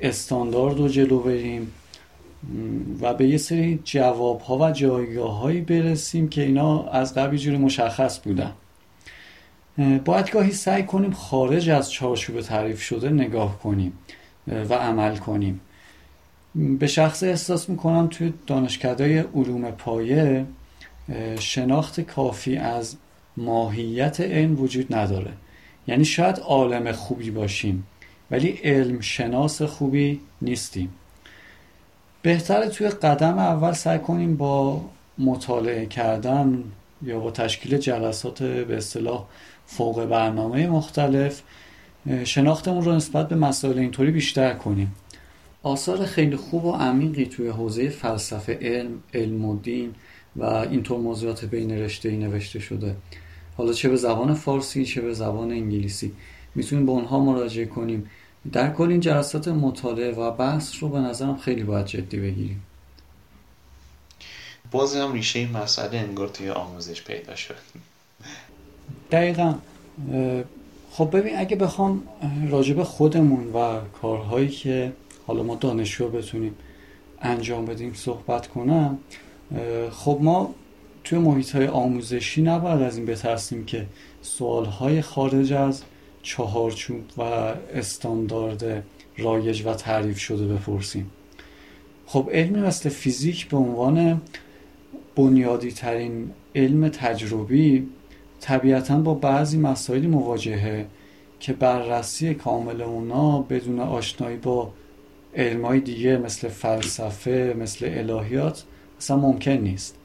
استاندارد 0.00 0.78
رو 0.78 0.88
جلو 0.88 1.18
بریم. 1.20 1.72
و 3.00 3.14
به 3.14 3.28
یه 3.28 3.36
سری 3.36 3.80
جواب 3.84 4.40
ها 4.40 4.58
و 4.58 4.70
جایگاه 4.70 5.38
هایی 5.38 5.60
برسیم 5.60 6.28
که 6.28 6.42
اینا 6.42 6.88
از 6.88 7.14
قبل 7.14 7.36
جوری 7.36 7.56
مشخص 7.56 8.20
بودن. 8.20 8.52
باید 10.04 10.30
گاهی 10.30 10.52
سعی 10.52 10.82
کنیم 10.82 11.12
خارج 11.12 11.70
از 11.70 11.92
چارچوب 11.92 12.40
تعریف 12.40 12.82
شده 12.82 13.10
نگاه 13.10 13.58
کنیم 13.58 13.92
و 14.46 14.74
عمل 14.74 15.16
کنیم. 15.16 15.60
به 16.54 16.86
شخص 16.86 17.22
احساس 17.22 17.68
می‌کنم 17.68 18.06
توی 18.10 18.32
دانشکده 18.46 19.26
علوم 19.34 19.70
پایه 19.70 20.46
شناخت 21.38 22.00
کافی 22.00 22.56
از 22.56 22.96
ماهیت 23.36 24.20
علم 24.20 24.60
وجود 24.60 24.94
نداره. 24.94 25.32
یعنی 25.86 26.04
شاید 26.04 26.38
عالم 26.38 26.92
خوبی 26.92 27.30
باشیم 27.30 27.86
ولی 28.30 28.48
علم 28.48 29.00
شناس 29.00 29.62
خوبی 29.62 30.20
نیستیم. 30.42 30.90
بهتره 32.26 32.68
توی 32.68 32.88
قدم 32.88 33.38
اول 33.38 33.72
سعی 33.72 33.98
کنیم 33.98 34.36
با 34.36 34.80
مطالعه 35.18 35.86
کردن 35.86 36.64
یا 37.02 37.20
با 37.20 37.30
تشکیل 37.30 37.78
جلسات 37.78 38.42
به 38.42 38.76
اصطلاح 38.76 39.24
فوق 39.66 40.04
برنامه 40.04 40.66
مختلف 40.66 41.42
شناختمون 42.24 42.84
رو 42.84 42.92
نسبت 42.92 43.28
به 43.28 43.36
مسائل 43.36 43.78
اینطوری 43.78 44.10
بیشتر 44.10 44.54
کنیم. 44.54 44.94
آثار 45.62 46.04
خیلی 46.04 46.36
خوب 46.36 46.64
و 46.64 46.72
عمیقی 46.72 47.26
توی 47.26 47.48
حوزه 47.48 47.88
فلسفه 47.88 48.58
علم، 48.62 48.98
علم 49.14 49.44
و 49.44 49.58
دین 49.58 49.94
و 50.36 50.44
اینطور 50.44 50.98
موضوعات 50.98 51.44
بین 51.44 51.70
رشته 51.70 52.08
ای 52.08 52.16
نوشته 52.16 52.58
شده. 52.58 52.96
حالا 53.56 53.72
چه 53.72 53.88
به 53.88 53.96
زبان 53.96 54.34
فارسی 54.34 54.84
چه 54.84 55.00
به 55.00 55.14
زبان 55.14 55.50
انگلیسی. 55.50 56.12
می‌تونیم 56.54 56.86
به 56.86 56.92
اونها 56.92 57.20
مراجعه 57.20 57.66
کنیم. 57.66 58.10
در 58.52 58.72
کل 58.72 58.88
این 58.88 59.00
جلسات 59.00 59.48
مطالعه 59.48 60.12
و 60.12 60.30
بحث 60.30 60.74
رو 60.80 60.88
به 60.88 60.98
نظرم 60.98 61.36
خیلی 61.36 61.62
باید 61.62 61.86
جدی 61.86 62.16
بگیریم. 62.16 62.62
باز 64.70 64.96
هم 64.96 65.12
ریشه 65.12 65.38
این 65.38 65.50
مسئله 65.50 65.98
انگار 65.98 66.28
توی 66.28 66.50
آموزش 66.50 67.02
پیدا 67.02 67.34
شد. 67.34 67.54
دقیقا. 69.10 69.54
خب 70.90 71.16
ببین 71.16 71.38
اگه 71.38 71.56
بخوام 71.56 72.02
راجب 72.50 72.82
خودمون 72.82 73.52
و 73.52 73.80
کارهایی 74.02 74.48
که 74.48 74.92
حالا 75.26 75.42
ما 75.42 75.54
دانشجو 75.54 76.08
بتونیم 76.08 76.54
انجام 77.22 77.64
بدیم 77.64 77.94
صحبت 77.94 78.46
کنم 78.46 78.98
خب 79.90 80.18
ما 80.22 80.54
توی 81.04 81.18
محیط 81.18 81.56
های 81.56 81.66
آموزشی 81.66 82.42
نباید 82.42 82.82
از 82.82 82.96
این 82.96 83.06
بترسیم 83.06 83.64
که 83.64 83.86
سوال 84.22 84.64
های 84.64 85.02
خارج 85.02 85.52
از 85.52 85.82
چهارچوب 86.26 87.00
و 87.18 87.22
استاندارد 87.74 88.84
رایج 89.18 89.62
و 89.66 89.74
تعریف 89.74 90.18
شده 90.18 90.46
بپرسیم. 90.46 91.10
خب 92.06 92.30
علمی 92.32 92.60
مثل 92.60 92.88
فیزیک 92.88 93.48
به 93.48 93.56
عنوان 93.56 94.20
بنیادی 95.16 95.70
ترین 95.70 96.30
علم 96.54 96.88
تجربی 96.88 97.88
طبیعتا 98.40 98.98
با 98.98 99.14
بعضی 99.14 99.58
مسائلی 99.58 100.06
مواجهه 100.06 100.86
که 101.40 101.52
بررسی 101.52 102.34
کامل 102.34 102.82
اونا 102.82 103.38
بدون 103.38 103.80
آشنایی 103.80 104.36
با 104.36 104.72
علمای 105.36 105.80
دیگه 105.80 106.16
مثل 106.16 106.48
فلسفه 106.48 107.56
مثل 107.58 107.86
الهیات 107.90 108.64
اصلا 108.98 109.16
ممکن 109.16 109.50
نیست. 109.50 109.96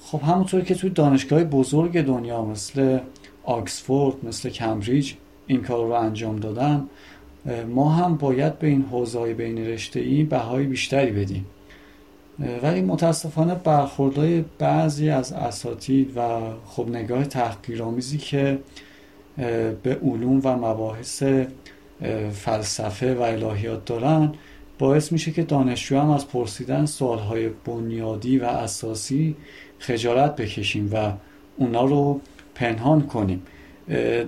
خب 0.00 0.22
همونطور 0.22 0.60
که 0.60 0.74
توی 0.74 0.90
دانشگاه 0.90 1.44
بزرگ 1.44 2.00
دنیا 2.00 2.44
مثل 2.44 2.98
آکسفورد 3.48 4.24
مثل 4.24 4.50
کمبریج 4.50 5.12
این 5.46 5.62
کار 5.62 5.86
رو 5.86 5.92
انجام 5.92 6.36
دادن 6.36 6.88
ما 7.68 7.90
هم 7.90 8.16
باید 8.16 8.58
به 8.58 8.66
این 8.66 8.82
حوزه 8.82 9.34
بین 9.34 9.58
رشته 9.58 10.00
ای 10.00 10.22
بهای 10.22 10.64
بیشتری 10.64 11.10
بدیم. 11.10 11.46
ولی 12.62 12.80
متاسفانه 12.80 13.54
برخوردهای 13.54 14.44
بعضی 14.58 15.10
از 15.10 15.32
اساتید 15.32 16.16
و 16.16 16.40
خب 16.66 16.88
نگاه 16.88 17.24
تحقیرآمیزی 17.24 18.18
که 18.18 18.58
به 19.82 19.98
علوم 20.02 20.40
و 20.44 20.56
مباحث 20.56 21.22
فلسفه 22.32 23.14
و 23.14 23.22
الهیات 23.22 23.84
دارن 23.84 24.32
باعث 24.78 25.12
میشه 25.12 25.30
که 25.30 25.42
دانشجو 25.42 25.98
هم 25.98 26.10
از 26.10 26.28
پرسیدن 26.28 26.86
سوالهای 26.86 27.50
بنیادی 27.64 28.38
و 28.38 28.44
اساسی 28.44 29.36
خجالت 29.78 30.36
بکشیم 30.36 30.90
و 30.92 31.12
اونا 31.56 31.84
رو 31.84 32.20
پنهان 32.58 33.06
کنیم. 33.06 33.42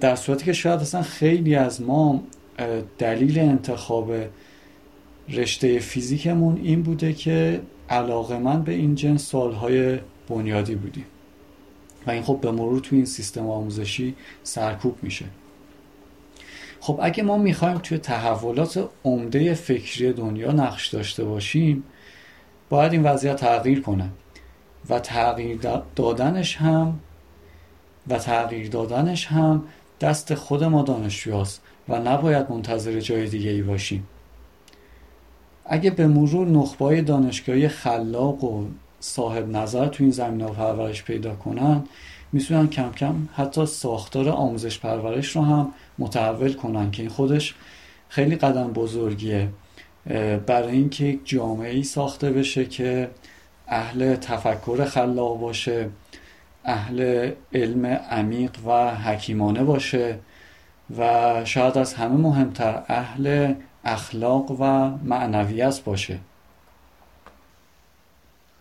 در 0.01 0.17
صورتی 0.17 0.45
که 0.45 0.53
شاید 0.53 0.81
اصلا 0.81 1.03
خیلی 1.03 1.55
از 1.55 1.83
ما 1.83 2.23
دلیل 2.99 3.39
انتخاب 3.39 4.13
رشته 5.29 5.79
فیزیکمون 5.79 6.61
این 6.63 6.83
بوده 6.83 7.13
که 7.13 7.61
علاقه 7.89 8.39
من 8.39 8.63
به 8.63 8.73
این 8.73 8.95
جنس 8.95 9.29
سوالهای 9.29 9.99
بنیادی 10.29 10.75
بودیم. 10.75 11.05
و 12.07 12.11
این 12.11 12.23
خب 12.23 12.39
به 12.41 12.51
مرور 12.51 12.81
تو 12.81 12.97
این 12.97 13.05
سیستم 13.05 13.51
آموزشی 13.51 14.15
سرکوب 14.43 14.99
میشه. 15.03 15.25
خب 16.81 16.99
اگه 17.03 17.23
ما 17.23 17.39
می‌خوایم 17.39 17.79
توی 17.79 17.99
تحولات 17.99 18.89
عمده 19.05 19.55
فکری 19.55 20.13
دنیا 20.13 20.53
نقش 20.53 20.89
داشته 20.89 21.25
باشیم 21.25 21.85
باید 22.69 22.93
این 22.93 23.03
وضعیت 23.03 23.37
تغییر 23.37 23.81
کنه. 23.81 24.11
و 24.91 24.99
تغییر 24.99 25.59
دادنش 25.97 26.57
هم 26.57 26.99
و 28.11 28.19
تغییر 28.19 28.69
دادنش 28.69 29.27
هم 29.27 29.63
دست 30.01 30.35
خود 30.35 30.65
ما 30.65 30.83
دانشجوهاست 30.83 31.63
و 31.89 31.99
نباید 31.99 32.51
منتظر 32.51 33.01
جای 33.01 33.27
دیگه 33.29 33.51
ای 33.51 33.63
باشیم. 33.63 34.07
اگه 35.65 35.91
به 35.91 36.07
مرور 36.07 36.49
نخبای 36.49 37.03
دانشگاهی 37.03 37.69
خلاق 37.69 38.45
و 38.45 38.65
صاحب 39.01 39.49
نظر 39.49 39.87
تو 39.87 40.05
این 40.05 40.13
زمینه 40.13 40.47
پرورش 40.47 41.03
پیدا 41.03 41.35
کنن 41.35 41.83
می‌تونن 42.33 42.69
کم 42.69 42.93
کم 42.93 43.29
حتی 43.35 43.67
ساختار 43.67 44.29
آموزش 44.29 44.79
پرورش 44.79 45.37
رو 45.37 45.43
هم 45.43 45.73
متحول 45.99 46.53
کنن 46.53 46.91
که 46.91 47.03
این 47.03 47.11
خودش 47.11 47.55
خیلی 48.09 48.37
قدم 48.37 48.73
بزرگیه. 48.73 49.49
برای 50.47 50.73
اینکه 50.73 51.05
یک 51.05 51.21
جامعه 51.25 51.71
ای 51.71 51.83
ساخته 51.83 52.31
بشه 52.31 52.65
که 52.65 53.11
اهل 53.69 54.17
تفکر 54.17 54.85
خلاق 54.85 55.39
باشه 55.41 55.89
اهل 56.65 57.31
علم 57.53 57.87
عمیق 57.87 58.67
و 58.67 58.95
حکیمانه 58.95 59.65
باشه 59.65 60.19
و 60.99 61.45
شاید 61.45 61.79
از 61.79 61.95
همه 61.95 62.17
مهمتر 62.17 62.83
اهل 62.89 63.55
اخلاق 63.85 64.51
و 64.51 64.65
معنویت 65.05 65.81
باشه. 65.85 66.19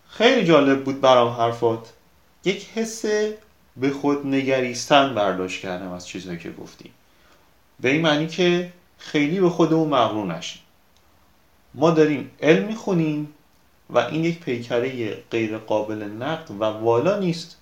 خیلی 0.09 0.45
جالب 0.45 0.83
بود 0.83 1.01
برام 1.01 1.33
حرفات. 1.33 1.93
یک 2.45 2.69
حس 2.75 3.05
به 3.77 3.89
خود 3.89 4.27
نگریستن 4.27 5.15
برداشت 5.15 5.61
کردم 5.61 5.91
از 5.91 6.07
چیزهایی 6.07 6.39
که 6.39 6.51
گفتی 6.51 6.91
به 7.79 7.89
این 7.89 8.01
معنی 8.01 8.27
که 8.27 8.73
خیلی 8.97 9.39
به 9.39 9.49
خودمون 9.49 9.89
مغرور 9.89 10.35
نشیم. 10.35 10.61
ما 11.73 11.91
داریم 11.91 12.31
علم 12.41 12.65
می‌خونیم 12.65 13.33
و 13.89 13.97
این 13.97 14.23
یک 14.23 14.39
پیکره 14.39 15.15
غیر 15.31 15.57
قابل 15.57 16.03
نقد 16.03 16.51
و 16.51 16.63
والا 16.63 17.19
نیست. 17.19 17.58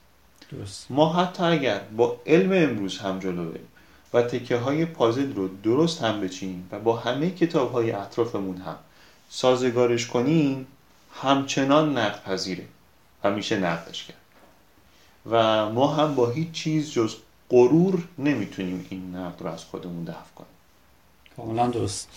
درست. 0.52 0.86
ما 0.90 1.14
حتی 1.14 1.44
اگر 1.44 1.80
با 1.80 2.22
علم 2.26 2.52
امروز 2.52 2.98
هم 2.98 3.20
جلو 3.20 3.50
بریم 3.52 3.68
و 4.14 4.22
تکه 4.22 4.58
های 4.58 4.86
پازل 4.86 5.34
رو 5.36 5.48
درست 5.64 6.02
هم 6.02 6.22
بچینیم 6.22 6.70
و 6.72 6.80
با 6.80 6.98
همه 6.98 7.32
کتاب 7.32 7.72
های 7.72 7.92
اطرافمون 7.92 8.58
هم 8.58 8.76
سازگارش 9.30 10.08
کنیم 10.08 10.68
همچنان 11.14 11.98
نقد 11.98 12.24
پذیره 12.24 12.66
و 13.24 13.32
میشه 13.32 13.58
نقدش 13.58 14.04
کرد. 14.04 14.18
و 15.30 15.70
ما 15.70 15.88
هم 15.88 16.16
با 16.16 16.30
هیچ 16.30 16.52
چیز 16.52 16.92
جز 16.92 17.16
غرور 17.50 18.04
نمی‌تونیم 18.18 18.86
این 18.90 19.16
نقد 19.16 19.42
رو 19.42 19.48
از 19.48 19.64
خودمون 19.64 20.04
دفع 20.04 20.34
کنیم. 20.36 20.50
کاملا 21.38 21.68
درست. 21.68 22.10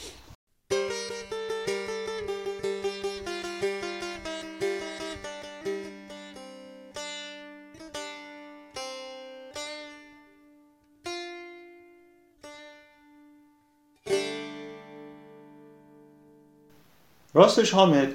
راستش 17.40 17.70
حامد 17.70 18.09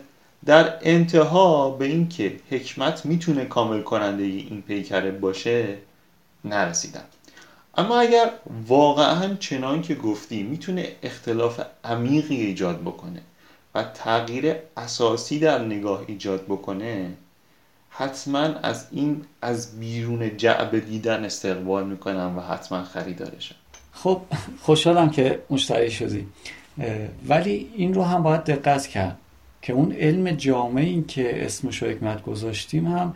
در 0.45 0.73
انتها 0.81 1.69
به 1.69 1.85
اینکه 1.85 2.35
حکمت 2.49 3.05
می‌تونه 3.05 3.45
کامل 3.45 3.81
کننده 3.81 4.23
این 4.23 4.63
پیکره 4.67 5.11
باشه 5.11 5.77
نرسیدم. 6.43 7.03
اما 7.77 7.99
اگر 7.99 8.29
واقعا 8.67 9.35
چنان 9.35 9.81
که 9.81 9.95
گفتی 9.95 10.43
می‌تونه 10.43 10.88
اختلاف 11.03 11.61
عمیقی 11.83 12.35
ایجاد 12.35 12.81
بکنه 12.81 13.21
و 13.75 13.83
تغییر 13.83 14.55
اساسی 14.77 15.39
در 15.39 15.59
نگاه 15.59 16.03
ایجاد 16.07 16.45
بکنه 16.45 17.13
حتما 17.89 18.39
از 18.39 18.88
این 18.91 19.25
از 19.41 19.79
بیرون 19.79 20.38
جعبه 20.38 20.79
دیدن 20.79 21.25
استقبال 21.25 21.88
می‌کنم 21.88 22.38
و 22.38 22.41
حتما 22.41 22.83
خریدارشم. 22.83 23.55
خب 23.93 24.21
خوشحالم 24.61 25.09
که 25.09 25.39
مشتری 25.49 25.91
شدی. 25.91 26.27
ولی 27.27 27.69
این 27.75 27.93
رو 27.93 28.03
هم 28.03 28.23
باید 28.23 28.43
دقت 28.43 28.88
کرد 28.88 29.17
که 29.61 29.73
اون 29.73 29.91
علم 29.91 30.31
جامعه 30.31 30.85
این 30.85 31.07
که 31.07 31.45
اسمش 31.45 31.83
رو 31.83 31.89
حکمت 31.89 32.23
گذاشتیم 32.23 32.88
هم 32.88 33.13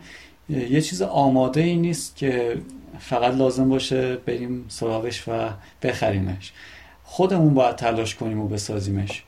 یه 0.48 0.80
چیز 0.80 1.02
آماده 1.02 1.60
ای 1.60 1.76
نیست 1.76 2.16
که 2.16 2.58
فقط 2.98 3.34
لازم 3.34 3.68
باشه 3.68 4.16
بریم 4.16 4.64
سراغش 4.68 5.28
و 5.28 5.50
بخریمش. 5.82 6.52
خودمون 7.04 7.54
باید 7.54 7.76
تلاش 7.76 8.14
کنیم 8.14 8.40
و 8.40 8.48
بسازیمش. 8.48 9.22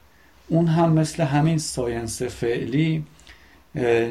اون 0.49 0.66
هم 0.66 0.92
مثل 0.92 1.23
همین 1.23 1.59
ساینس 1.59 2.23
فعلی 2.23 3.05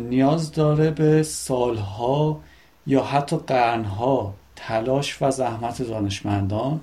نیاز 0.09 0.51
داره 0.51 0.91
به 0.91 1.23
سالها 1.23 2.39
یا 2.87 3.03
حتی 3.03 3.37
قرنها 3.37 4.33
تلاش 4.55 5.21
و 5.21 5.31
زحمت 5.31 5.81
دانشمندان 5.81 6.81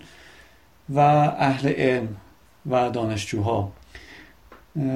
و 0.89 0.99
اهل 0.99 1.69
علم 1.69 2.17
و 2.71 2.91
دانشجوها. 2.91 3.73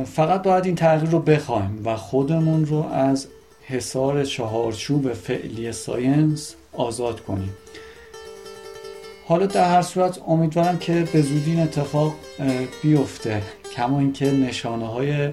فقط 0.05 0.43
باید 0.43 0.67
این 0.67 0.75
تغییر 0.75 1.11
رو 1.11 1.19
بخوایم 1.19 1.83
و 1.85 1.97
خودمون 1.97 2.67
رو 2.67 2.83
از 2.83 3.27
حصار 3.67 4.25
چهارچوب 4.25 5.13
فعلی 5.13 5.73
ساینس 5.73 6.55
آزاد 6.73 7.21
کنیم. 7.21 7.57
حالا 9.27 9.47
در 9.47 9.71
هر 9.71 9.83
صورت 9.83 10.19
امیدوارم 10.29 10.79
که 10.79 11.09
به 11.13 11.23
زودی 11.23 11.51
این 11.51 11.61
اتفاق 11.61 12.15
بیفته. 12.83 13.43
کما 13.77 13.99
اینکه 13.99 14.31
نشانه 14.31 14.87
های 14.87 15.31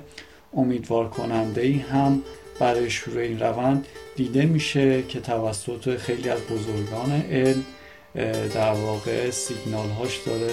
امیدوار 0.53 1.09
کننده 1.09 1.61
ای 1.61 1.77
هم 1.77 2.21
برای 2.59 2.89
شروع 2.89 3.21
این 3.21 3.39
روند 3.39 3.87
دیده 4.15 4.45
میشه 4.45 5.03
که 5.03 5.19
توسط 5.19 5.97
خیلی 5.97 6.29
از 6.29 6.39
بزرگان 6.39 7.11
علم 7.31 7.65
در 8.53 8.73
واقع 8.73 9.29
سیگنال 9.29 9.89
هاش 9.89 10.19
داره 10.25 10.49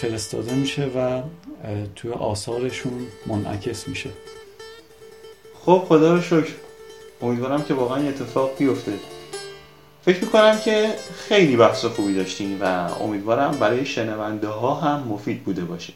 فرستاده 0.00 0.54
میشه 0.54 0.84
و 0.84 1.22
توی 1.96 2.10
آثارشون 2.10 3.06
منعکس 3.26 3.88
میشه. 3.88 4.10
خب 5.64 5.84
خدا 5.88 6.14
رو 6.14 6.22
شکر. 6.22 6.52
امیدوارم 7.22 7.62
که 7.62 7.74
واقعا 7.74 8.08
اتفاق 8.08 8.50
بیفته. 8.58 8.92
فکر 10.04 10.24
می‌کنم 10.24 10.58
که 10.58 10.94
خیلی 11.28 11.56
بحث 11.56 11.84
خوبی 11.84 12.14
داشتیم 12.14 12.58
و 12.60 12.64
امیدوارم 13.00 13.50
برای 13.50 13.86
شنونده 13.86 14.48
ها 14.48 14.74
هم 14.74 15.08
مفید 15.08 15.44
بوده 15.44 15.64
باشه. 15.64 15.92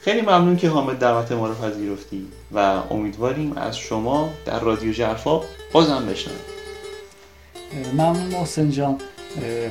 خیلی 0.00 0.20
ممنون 0.20 0.56
که 0.56 0.68
حامد 0.68 0.98
دعوت 0.98 1.32
ما 1.32 1.46
رو 1.46 1.54
پذیرفتی 1.54 2.26
و 2.54 2.82
امیدواریم 2.90 3.52
از 3.56 3.78
شما 3.78 4.30
در 4.44 4.60
رادیو 4.60 4.92
جرفا 4.92 5.40
بازم 5.72 6.06
بشنویم. 6.06 6.40
ممنون 7.92 8.26
محسن 8.26 8.70
جان. 8.70 9.00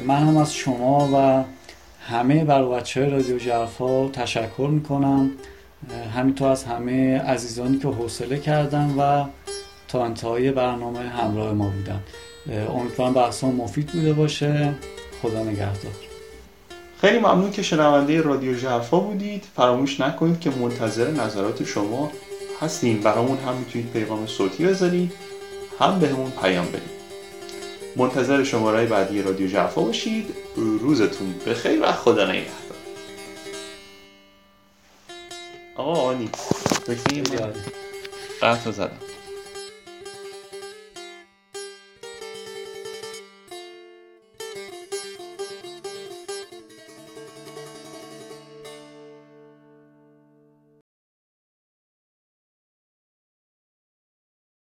من 0.08 0.16
هم 0.16 0.38
از 0.38 0.54
شما 0.54 1.10
و 1.14 1.44
همه 2.08 2.46
بر 2.46 2.66
بچه 2.66 3.10
رادیو 3.10 3.38
جرفا 3.38 4.10
تشکر 4.10 4.68
می‌کنم. 4.72 5.32
همینطور 6.16 6.48
از 6.48 6.64
همه 6.64 7.20
عزیزانی 7.20 7.78
که 7.78 7.88
حوصله 7.88 8.40
کردن 8.40 8.96
و 8.98 9.26
تا 9.88 10.06
انتهای 10.06 10.52
برنامه 10.52 11.00
همراه 11.00 11.54
ما 11.54 11.70
بودن. 11.70 12.00
امیدوارم 12.70 13.14
بحثان 13.14 13.56
مفید 13.56 13.88
بوده 13.88 14.14
باشه. 14.14 14.74
خدا 15.22 15.44
نگهدار. 15.44 15.92
خیلی 17.02 17.20
ممنون 17.20 17.52
که 17.52 17.62
شنونده 17.62 18.22
رادیو 18.22 18.58
جرفا 18.58 19.00
بودید. 19.00 19.44
فراموش 19.56 20.00
نکنید 20.00 20.40
که 20.40 20.50
منتظر 20.50 21.12
نظرات 21.12 21.64
شما 21.64 22.12
هستیم. 22.62 23.02
برامون 23.02 23.38
هم 23.38 23.54
می‌تونید 23.54 23.92
پیغام 23.92 24.28
صوتی 24.28 24.66
بذارید. 24.66 25.12
هم 25.80 26.00
بهمون 26.00 26.32
پیام 26.42 26.66
بدید. 26.66 26.95
منتظر 27.96 28.44
شماره 28.44 28.86
بعدی 28.86 29.22
رادیو 29.22 29.48
جرفا 29.48 29.82
باشید. 29.82 30.36
روزتون 30.56 31.36
بخیر 31.48 31.84
و 31.84 31.92
خدا 31.92 32.26
نگهدار. 32.26 32.52
آقا 35.76 36.02
آنی 36.02 36.30
قطع 38.42 38.72
زدم. 38.72 38.98